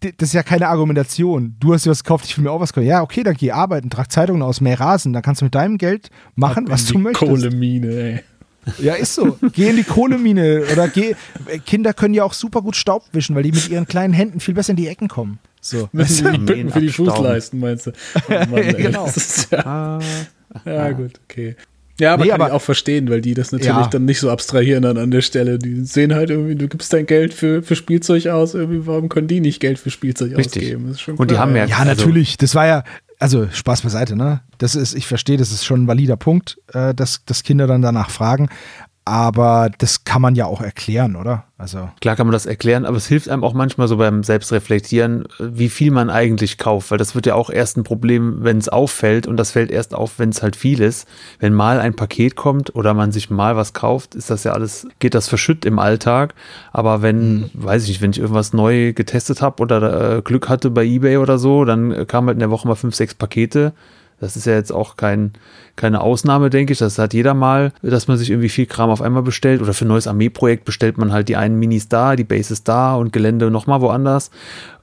[0.00, 1.54] das ist ja keine Argumentation.
[1.60, 2.86] Du hast dir was gekauft, ich will mir auch was kaufen.
[2.86, 5.12] Ja, okay, dann geh arbeiten, trag Zeitungen aus, mehr Rasen.
[5.12, 7.30] Dann kannst du mit deinem Geld machen, Ab was du möchtest.
[7.30, 8.20] Kohlemine, ey.
[8.78, 9.38] Ja, ist so.
[9.52, 11.14] Geh in die Kohlemine oder geh.
[11.66, 14.54] Kinder können ja auch super gut Staub wischen, weil die mit ihren kleinen Händen viel
[14.54, 15.38] besser in die Ecken kommen.
[15.60, 15.88] So.
[15.92, 17.92] Müssen die Bücken für die Fußleisten, meinst du?
[18.28, 19.10] Oh Mann, genau.
[19.50, 20.00] ja, ah.
[20.64, 21.56] ja, gut, okay.
[22.00, 23.88] Ja, aber nee, kann aber, ich auch verstehen, weil die das natürlich ja.
[23.88, 25.58] dann nicht so abstrahieren dann an der Stelle.
[25.58, 29.26] Die sehen halt irgendwie, du gibst dein Geld für, für Spielzeug aus, irgendwie, warum können
[29.26, 30.76] die nicht Geld für Spielzeug Richtig.
[30.76, 30.96] ausgeben?
[31.16, 31.64] Und die haben ja.
[31.64, 32.36] Ja, natürlich.
[32.36, 32.84] Das war ja,
[33.18, 34.42] also Spaß beiseite, ne?
[34.58, 37.82] Das ist, ich verstehe, das ist schon ein valider Punkt, äh, dass, dass Kinder dann
[37.82, 38.48] danach fragen
[39.08, 41.44] aber das kann man ja auch erklären, oder?
[41.56, 45.24] Also Klar kann man das erklären, aber es hilft einem auch manchmal so beim Selbstreflektieren,
[45.40, 48.68] wie viel man eigentlich kauft, weil das wird ja auch erst ein Problem, wenn es
[48.68, 51.08] auffällt und das fällt erst auf, wenn es halt viel ist.
[51.40, 54.86] Wenn mal ein Paket kommt oder man sich mal was kauft, ist das ja alles,
[55.00, 56.34] geht das verschütt im Alltag.
[56.72, 57.50] Aber wenn, mhm.
[57.54, 61.16] weiß ich nicht, wenn ich irgendwas neu getestet habe oder äh, Glück hatte bei eBay
[61.16, 63.72] oder so, dann kam halt in der Woche mal fünf, sechs Pakete.
[64.20, 65.32] Das ist ja jetzt auch kein,
[65.78, 66.78] keine Ausnahme, denke ich.
[66.78, 69.62] Das hat jeder mal, dass man sich irgendwie viel Kram auf einmal bestellt.
[69.62, 72.94] Oder für ein neues Armeeprojekt bestellt man halt die einen Minis da, die Bases da
[72.94, 74.30] und Gelände nochmal woanders.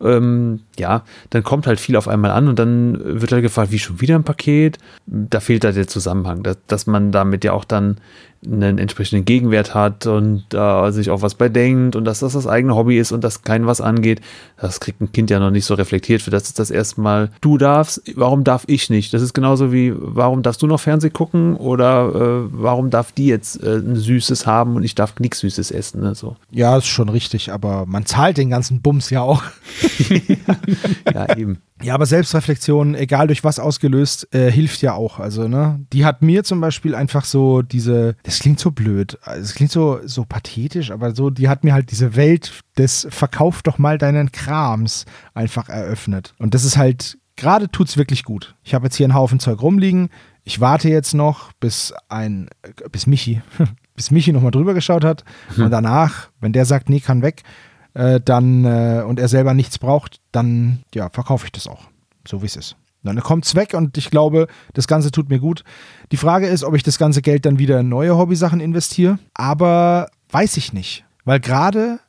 [0.02, 3.80] Ähm, ja, dann kommt halt viel auf einmal an und dann wird halt gefragt, wie
[3.80, 4.80] schon wieder ein Paket?
[5.06, 7.98] Da fehlt halt der Zusammenhang, dass, dass man damit ja auch dann
[8.46, 12.48] einen entsprechenden Gegenwert hat und äh, sich auch was bei denkt und dass das das
[12.48, 14.22] eigene Hobby ist und dass kein was angeht.
[14.58, 16.22] Das kriegt ein Kind ja noch nicht so reflektiert.
[16.22, 19.14] Für das ist das erstmal, du darfst, warum darf ich nicht?
[19.14, 23.26] Das ist genauso wie, warum darfst du noch Fernsehen gucken oder äh, warum darf die
[23.26, 26.02] jetzt äh, ein Süßes haben und ich darf nichts Süßes essen?
[26.02, 26.16] Ne?
[26.16, 26.36] So.
[26.52, 29.44] Ja, ist schon richtig, aber man zahlt den ganzen Bums ja auch.
[31.14, 31.58] ja, eben.
[31.82, 35.20] Ja, aber Selbstreflexion, egal durch was ausgelöst, äh, hilft ja auch.
[35.20, 39.56] Also, ne, die hat mir zum Beispiel einfach so diese, das klingt so blöd, es
[39.56, 43.78] klingt so, so pathetisch, aber so, die hat mir halt diese Welt des Verkauf doch
[43.78, 46.34] mal deinen Krams einfach eröffnet.
[46.40, 48.56] Und das ist halt, gerade tut's wirklich gut.
[48.64, 50.10] Ich habe jetzt hier einen Haufen Zeug rumliegen.
[50.46, 52.48] Ich warte jetzt noch, bis ein,
[52.92, 53.42] bis Michi,
[53.96, 55.26] bis Michi nochmal drüber geschaut hat.
[55.58, 55.66] Mhm.
[55.66, 57.44] Und danach, wenn der sagt, nee, kann weg,
[57.96, 61.86] äh, dann äh, und er selber nichts braucht, dann ja, verkaufe ich das auch.
[62.28, 62.78] So wie es ist.
[63.02, 65.64] Dann kommt es weg und ich glaube, das Ganze tut mir gut.
[66.12, 69.20] Die Frage ist, ob ich das ganze Geld dann wieder in neue Hobbysachen investiere.
[69.34, 71.06] Aber weiß ich nicht.
[71.24, 72.00] Weil gerade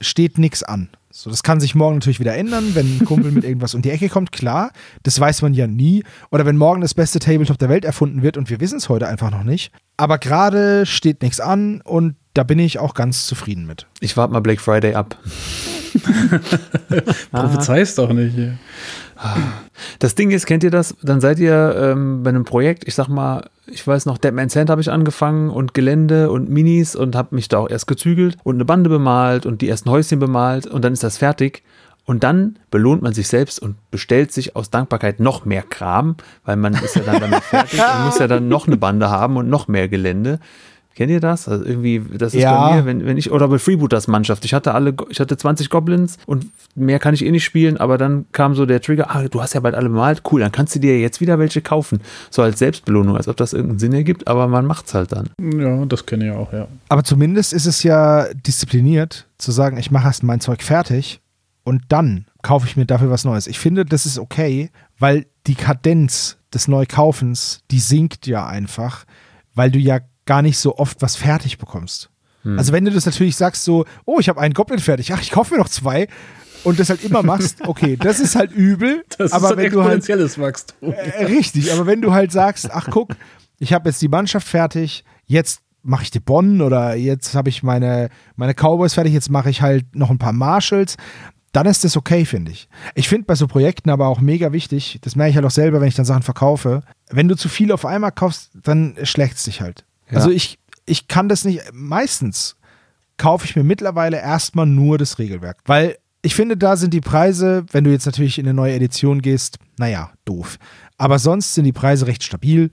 [0.00, 0.88] steht nichts an.
[1.20, 3.90] So, das kann sich morgen natürlich wieder ändern, wenn ein Kumpel mit irgendwas um die
[3.90, 4.72] Ecke kommt, klar.
[5.02, 6.02] Das weiß man ja nie.
[6.30, 9.06] Oder wenn morgen das beste Tabletop der Welt erfunden wird und wir wissen es heute
[9.06, 9.70] einfach noch nicht.
[9.98, 13.86] Aber gerade steht nichts an und da bin ich auch ganz zufrieden mit.
[14.00, 15.14] Ich warte mal Black Friday ab.
[17.30, 18.34] Prophezei's doch nicht.
[18.34, 18.56] Hier.
[19.98, 20.96] Das Ding ist, kennt ihr das?
[21.02, 24.70] Dann seid ihr ähm, bei einem Projekt, ich sag mal, ich weiß noch, Deadman Sand
[24.70, 28.54] habe ich angefangen und Gelände und Minis und habe mich da auch erst gezügelt und
[28.54, 31.62] eine Bande bemalt und die ersten Häuschen bemalt und dann ist das fertig.
[32.06, 36.16] Und dann belohnt man sich selbst und bestellt sich aus Dankbarkeit noch mehr Kram,
[36.46, 39.36] weil man ist ja dann damit fertig und muss ja dann noch eine Bande haben
[39.36, 40.40] und noch mehr Gelände.
[40.94, 41.48] Kennt ihr das?
[41.48, 42.68] Also irgendwie, das ist ja.
[42.68, 45.70] bei mir, wenn, wenn ich, oder bei Freebooters Mannschaft, ich hatte alle, ich hatte 20
[45.70, 49.28] Goblins und mehr kann ich eh nicht spielen, aber dann kam so der Trigger, ah,
[49.28, 52.00] du hast ja bald alle bemalt, cool, dann kannst du dir jetzt wieder welche kaufen.
[52.30, 55.30] So als Selbstbelohnung, als ob das irgendeinen Sinn ergibt, aber man macht's halt dann.
[55.40, 56.66] Ja, das kenne ich auch, ja.
[56.88, 61.20] Aber zumindest ist es ja diszipliniert, zu sagen, ich mache erst mein Zeug fertig
[61.62, 63.46] und dann kaufe ich mir dafür was Neues.
[63.46, 69.04] Ich finde, das ist okay, weil die Kadenz des Neukaufens, die sinkt ja einfach,
[69.54, 72.10] weil du ja gar nicht so oft was fertig bekommst.
[72.42, 72.58] Hm.
[72.58, 75.30] Also wenn du das natürlich sagst so, oh, ich habe einen Goblin fertig, ach, ich
[75.30, 76.08] kaufe mir noch zwei
[76.64, 79.04] und das halt immer machst, okay, das ist halt übel.
[79.18, 80.92] Das aber ist ein wenn du halt, Wachstum.
[80.92, 83.16] Äh, richtig, aber wenn du halt sagst, ach guck,
[83.58, 87.62] ich habe jetzt die Mannschaft fertig, jetzt mache ich die Bonn oder jetzt habe ich
[87.62, 90.96] meine, meine Cowboys fertig, jetzt mache ich halt noch ein paar Marshalls,
[91.52, 92.68] dann ist das okay, finde ich.
[92.94, 95.80] Ich finde bei so Projekten aber auch mega wichtig, das merke ich halt auch selber,
[95.80, 99.44] wenn ich dann Sachen verkaufe, wenn du zu viel auf einmal kaufst, dann schlägt es
[99.44, 99.84] dich halt.
[100.10, 100.16] Ja.
[100.16, 102.56] Also ich, ich kann das nicht, meistens
[103.16, 107.64] kaufe ich mir mittlerweile erstmal nur das Regelwerk, weil ich finde, da sind die Preise,
[107.72, 110.58] wenn du jetzt natürlich in eine neue Edition gehst, naja, doof.
[110.98, 112.70] Aber sonst sind die Preise recht stabil,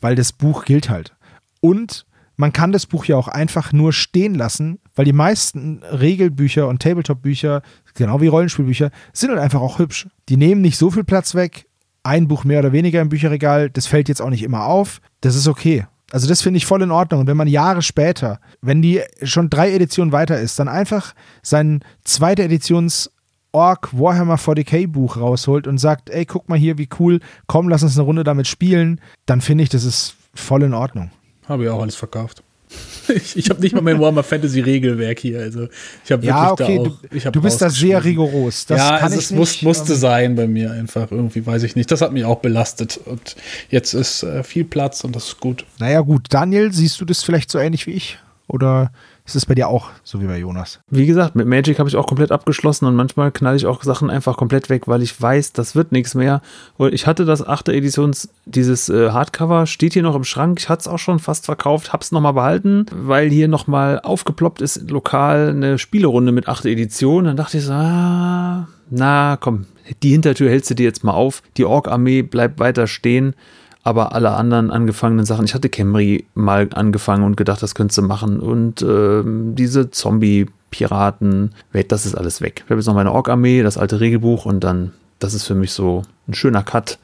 [0.00, 1.14] weil das Buch gilt halt.
[1.60, 2.04] Und
[2.36, 6.82] man kann das Buch ja auch einfach nur stehen lassen weil die meisten Regelbücher und
[6.82, 7.62] Tabletop-Bücher,
[7.94, 10.08] genau wie Rollenspielbücher, sind halt einfach auch hübsch.
[10.28, 11.66] Die nehmen nicht so viel Platz weg.
[12.02, 15.00] Ein Buch mehr oder weniger im Bücherregal, das fällt jetzt auch nicht immer auf.
[15.20, 15.86] Das ist okay.
[16.12, 17.22] Also das finde ich voll in Ordnung.
[17.22, 21.80] Und wenn man Jahre später, wenn die schon drei Editionen weiter ist, dann einfach sein
[22.04, 23.10] zweite Editions
[23.52, 27.82] Orc Warhammer 40k Buch rausholt und sagt, ey, guck mal hier, wie cool, komm, lass
[27.82, 31.10] uns eine Runde damit spielen, dann finde ich, das ist voll in Ordnung.
[31.48, 32.42] Habe ich auch alles verkauft.
[33.08, 35.40] Ich, ich habe nicht mal mein Warhammer Fantasy Regelwerk hier.
[35.40, 35.68] Also
[36.04, 38.66] ich habe ja, okay, da auch, du, du bist da sehr rigoros.
[38.66, 41.90] Das ja, also es muss, musste sein bei mir einfach irgendwie, weiß ich nicht.
[41.90, 43.36] Das hat mich auch belastet und
[43.70, 45.64] jetzt ist äh, viel Platz und das ist gut.
[45.78, 48.18] Naja gut, Daniel, siehst du das vielleicht so ähnlich wie ich?
[48.46, 48.92] Oder
[49.24, 50.80] ist es bei dir auch so wie bei Jonas?
[50.90, 54.10] Wie gesagt, mit Magic habe ich auch komplett abgeschlossen und manchmal knall ich auch Sachen
[54.10, 56.42] einfach komplett weg, weil ich weiß, das wird nichts mehr.
[56.76, 60.58] Und ich hatte das achte Editions, dieses äh, Hardcover, steht hier noch im Schrank.
[60.60, 64.60] Ich hatte es auch schon fast verkauft, habe es nochmal behalten, weil hier nochmal aufgeploppt
[64.60, 67.24] ist lokal eine Spielerunde mit achte Edition.
[67.24, 69.66] Dann dachte ich so, ah, na komm,
[70.02, 71.42] die Hintertür hältst du dir jetzt mal auf.
[71.56, 73.34] Die Ork-Armee bleibt weiter stehen
[73.82, 78.02] aber alle anderen angefangenen Sachen, ich hatte Camry mal angefangen und gedacht, das könntest du
[78.02, 81.52] machen und äh, diese Zombie-Piraten,
[81.88, 82.62] das ist alles weg.
[82.64, 85.72] Ich habe jetzt noch meine Ork-Armee, das alte Regelbuch und dann, das ist für mich
[85.72, 86.98] so ein schöner Cut.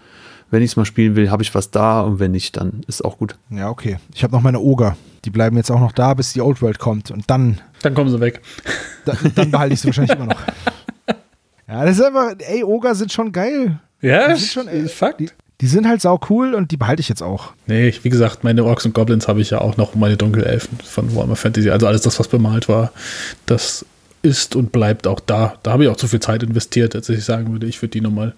[0.51, 3.05] Wenn ich es mal spielen will, habe ich was da und wenn nicht, dann ist
[3.05, 3.37] auch gut.
[3.51, 3.99] Ja, okay.
[4.15, 4.97] Ich habe noch meine Oger.
[5.25, 7.61] Die bleiben jetzt auch noch da, bis die Old World kommt und dann.
[7.83, 8.41] Dann kommen sie weg.
[9.05, 10.41] Da, dann behalte ich sie wahrscheinlich immer noch.
[11.71, 13.79] Ja, das ist einfach, ey, Oger sind schon geil.
[14.01, 15.21] Ja, das ist schon ey, Fakt.
[15.21, 15.29] Die,
[15.61, 17.53] die sind halt sau cool und die behalte ich jetzt auch.
[17.67, 21.15] Nee, wie gesagt, meine Orks und Goblins habe ich ja auch noch, meine Dunkelelfen von
[21.15, 21.71] Warhammer Fantasy.
[21.71, 22.93] Also alles das, was bemalt war,
[23.47, 23.85] das
[24.23, 25.57] ist und bleibt auch da.
[25.63, 28.01] Da habe ich auch zu viel Zeit investiert, als ich sagen würde, ich würde die
[28.01, 28.35] nochmal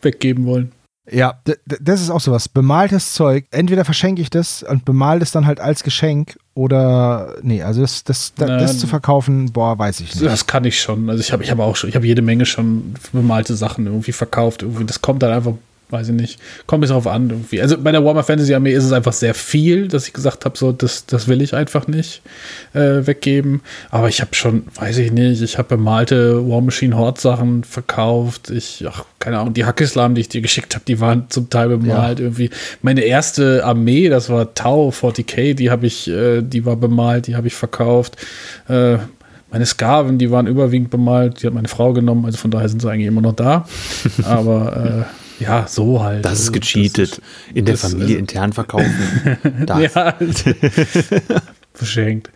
[0.00, 0.72] weggeben wollen.
[1.10, 2.48] Ja, das ist auch sowas.
[2.48, 7.60] Bemaltes Zeug, entweder verschenke ich das und bemal das dann halt als Geschenk oder nee,
[7.60, 10.24] also das, das, das, das zu verkaufen, boah, weiß ich nicht.
[10.24, 11.10] Das kann ich schon.
[11.10, 14.12] Also ich habe ich hab auch schon, ich habe jede Menge schon bemalte Sachen irgendwie
[14.12, 14.62] verkauft.
[14.62, 15.54] Irgendwie, das kommt dann einfach
[15.92, 16.40] weiß ich nicht.
[16.66, 17.60] Kommt es darauf an irgendwie.
[17.60, 20.56] Also bei der Warhammer Fantasy Armee ist es einfach sehr viel, dass ich gesagt habe,
[20.56, 22.22] so, das, das will ich einfach nicht
[22.72, 23.60] äh, weggeben.
[23.90, 28.50] Aber ich habe schon, weiß ich nicht, ich habe bemalte War Machine Horde Sachen verkauft.
[28.50, 31.68] Ich, ach, keine Ahnung, die Hackislam, die ich dir geschickt habe, die waren zum Teil
[31.68, 32.24] bemalt ja.
[32.24, 32.50] irgendwie.
[32.80, 37.36] Meine erste Armee, das war Tau 40k, die habe ich, äh, die war bemalt, die
[37.36, 38.16] habe ich verkauft.
[38.68, 38.98] Äh,
[39.52, 42.80] meine Skaven, die waren überwiegend bemalt, die hat meine Frau genommen, also von daher sind
[42.80, 43.66] sie eigentlich immer noch da.
[44.24, 46.24] Aber äh, ja, so halt.
[46.24, 47.10] Das ist also, gecheatet.
[47.12, 47.22] Das ist,
[47.54, 48.92] in der Familie ist, intern verkaufen.
[49.68, 50.14] ja.
[51.74, 52.30] Verschenkt.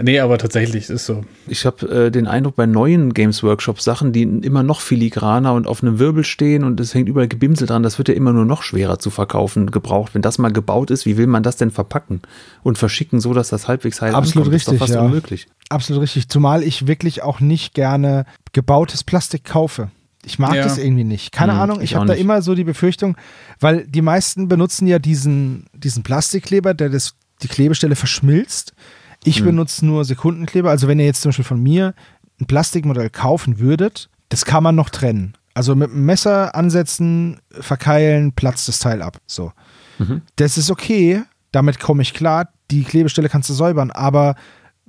[0.00, 1.24] Nee, aber tatsächlich ist so.
[1.48, 5.66] Ich habe äh, den Eindruck, bei neuen Games Workshop Sachen, die immer noch filigraner und
[5.66, 8.44] auf einem Wirbel stehen und es hängt überall Gebimsel dran, das wird ja immer nur
[8.44, 10.14] noch schwerer zu verkaufen gebraucht.
[10.14, 12.22] Wenn das mal gebaut ist, wie will man das denn verpacken
[12.62, 14.54] und verschicken, so dass das halbwegs heil Absolut ankommt?
[14.54, 15.04] richtig, das ist doch fast ja.
[15.04, 15.48] unmöglich.
[15.68, 16.28] Absolut richtig.
[16.28, 19.90] Zumal ich wirklich auch nicht gerne gebautes Plastik kaufe.
[20.26, 20.64] Ich mag ja.
[20.64, 21.30] das irgendwie nicht.
[21.30, 23.16] Keine hm, Ahnung, ich, ich habe da immer so die Befürchtung,
[23.60, 28.74] weil die meisten benutzen ja diesen, diesen Plastikkleber, der das, die Klebestelle verschmilzt.
[29.22, 29.46] Ich hm.
[29.46, 30.68] benutze nur Sekundenkleber.
[30.68, 31.94] Also wenn ihr jetzt zum Beispiel von mir
[32.40, 35.34] ein Plastikmodell kaufen würdet, das kann man noch trennen.
[35.54, 39.18] Also mit einem Messer ansetzen, verkeilen, platzt das Teil ab.
[39.28, 39.52] So.
[39.98, 40.22] Mhm.
[40.34, 41.22] Das ist okay,
[41.52, 42.48] damit komme ich klar.
[42.72, 44.34] Die Klebestelle kannst du säubern, aber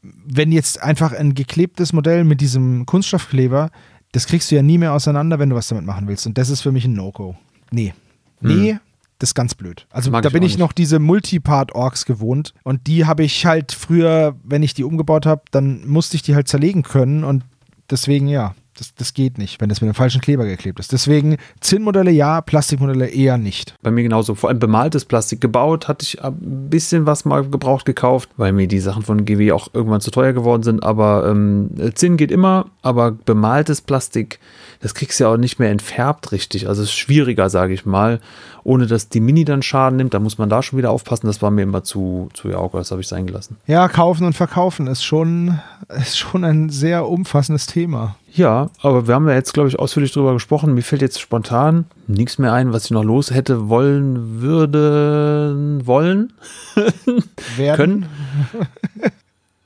[0.01, 3.69] wenn jetzt einfach ein geklebtes Modell mit diesem Kunststoffkleber
[4.11, 6.25] das kriegst du ja nie mehr auseinander, wenn du was damit machen willst.
[6.25, 7.35] Und das ist für mich ein No-Go.
[7.71, 7.93] Nee.
[8.39, 8.79] Nee, hm.
[9.19, 9.87] das ist ganz blöd.
[9.89, 12.53] Also Mag da bin ich, ich noch diese Multipart-Orks gewohnt.
[12.63, 16.35] Und die habe ich halt früher, wenn ich die umgebaut habe, dann musste ich die
[16.35, 17.23] halt zerlegen können.
[17.23, 17.43] Und
[17.89, 20.91] deswegen, ja, das, das geht nicht, wenn das mit dem falschen Kleber geklebt ist.
[20.91, 23.75] Deswegen Zinnmodelle ja, Plastikmodelle eher nicht.
[23.81, 24.35] Bei mir genauso.
[24.35, 28.67] Vor allem bemaltes Plastik gebaut, hatte ich ein bisschen was mal gebraucht gekauft, weil mir
[28.67, 30.83] die Sachen von GW auch irgendwann zu teuer geworden sind.
[30.83, 34.39] Aber ähm, Zinn geht immer, aber bemaltes Plastik,
[34.79, 36.67] das kriegst du ja auch nicht mehr entfärbt richtig.
[36.67, 38.19] Also es ist schwieriger, sage ich mal
[38.67, 40.13] ohne dass die Mini dann Schaden nimmt.
[40.13, 41.27] Da muss man da schon wieder aufpassen.
[41.27, 43.55] Das war mir immer zu, zu ja, das habe ich sein gelassen.
[43.65, 48.17] Ja, kaufen und verkaufen ist schon, ist schon ein sehr umfassendes Thema.
[48.37, 50.75] Ja, aber wir haben ja jetzt, glaube ich, ausführlich darüber gesprochen.
[50.75, 56.33] Mir fällt jetzt spontan nichts mehr ein, was ich noch los hätte wollen würde, wollen,
[57.57, 57.75] werden.
[57.75, 58.05] können.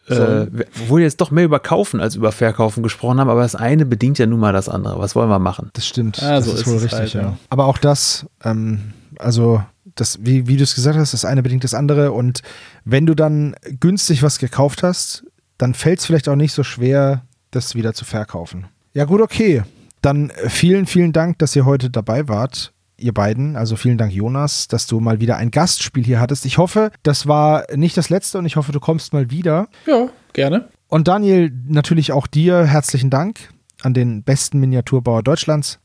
[0.08, 0.48] Äh,
[0.82, 3.86] obwohl wir jetzt doch mehr über Kaufen als über Verkaufen gesprochen haben, aber das eine
[3.86, 5.00] bedingt ja nun mal das andere.
[5.00, 5.70] Was wollen wir machen?
[5.72, 6.22] Das stimmt.
[6.22, 7.38] Ah, das so ist, ist wohl richtig, halt, ja.
[7.50, 9.64] Aber auch das, ähm, also
[9.96, 12.12] das, wie, wie du es gesagt hast, das eine bedingt das andere.
[12.12, 12.42] Und
[12.84, 15.24] wenn du dann günstig was gekauft hast,
[15.58, 18.68] dann fällt es vielleicht auch nicht so schwer, das wieder zu verkaufen.
[18.94, 19.64] Ja, gut, okay.
[20.02, 23.56] Dann vielen, vielen Dank, dass ihr heute dabei wart ihr beiden.
[23.56, 26.46] Also vielen Dank, Jonas, dass du mal wieder ein Gastspiel hier hattest.
[26.46, 29.68] Ich hoffe, das war nicht das letzte und ich hoffe, du kommst mal wieder.
[29.86, 30.70] Ja, gerne.
[30.88, 33.50] Und Daniel, natürlich auch dir herzlichen Dank
[33.82, 35.80] an den besten Miniaturbauer Deutschlands.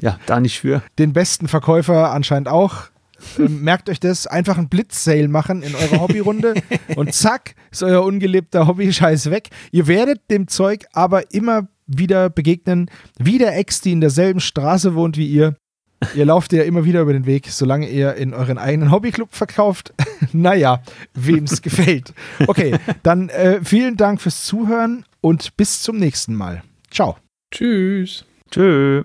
[0.00, 0.82] Ja, da nicht für.
[0.98, 2.84] Den besten Verkäufer anscheinend auch.
[3.38, 6.54] Ähm, merkt euch das, einfach einen Blitzsale machen in eurer Hobbyrunde
[6.96, 9.50] und zack, ist euer ungelebter Hobby-Scheiß weg.
[9.72, 14.94] Ihr werdet dem Zeug aber immer wieder begegnen, wie der Ex, die in derselben Straße
[14.94, 15.56] wohnt wie ihr.
[16.14, 19.92] Ihr lauft ja immer wieder über den Weg, solange ihr in euren eigenen Hobbyclub verkauft.
[20.32, 20.82] naja,
[21.14, 22.14] wem es gefällt.
[22.46, 26.62] Okay, dann äh, vielen Dank fürs Zuhören und bis zum nächsten Mal.
[26.90, 27.16] Ciao.
[27.52, 28.24] Tschüss.
[28.50, 29.04] Tschö.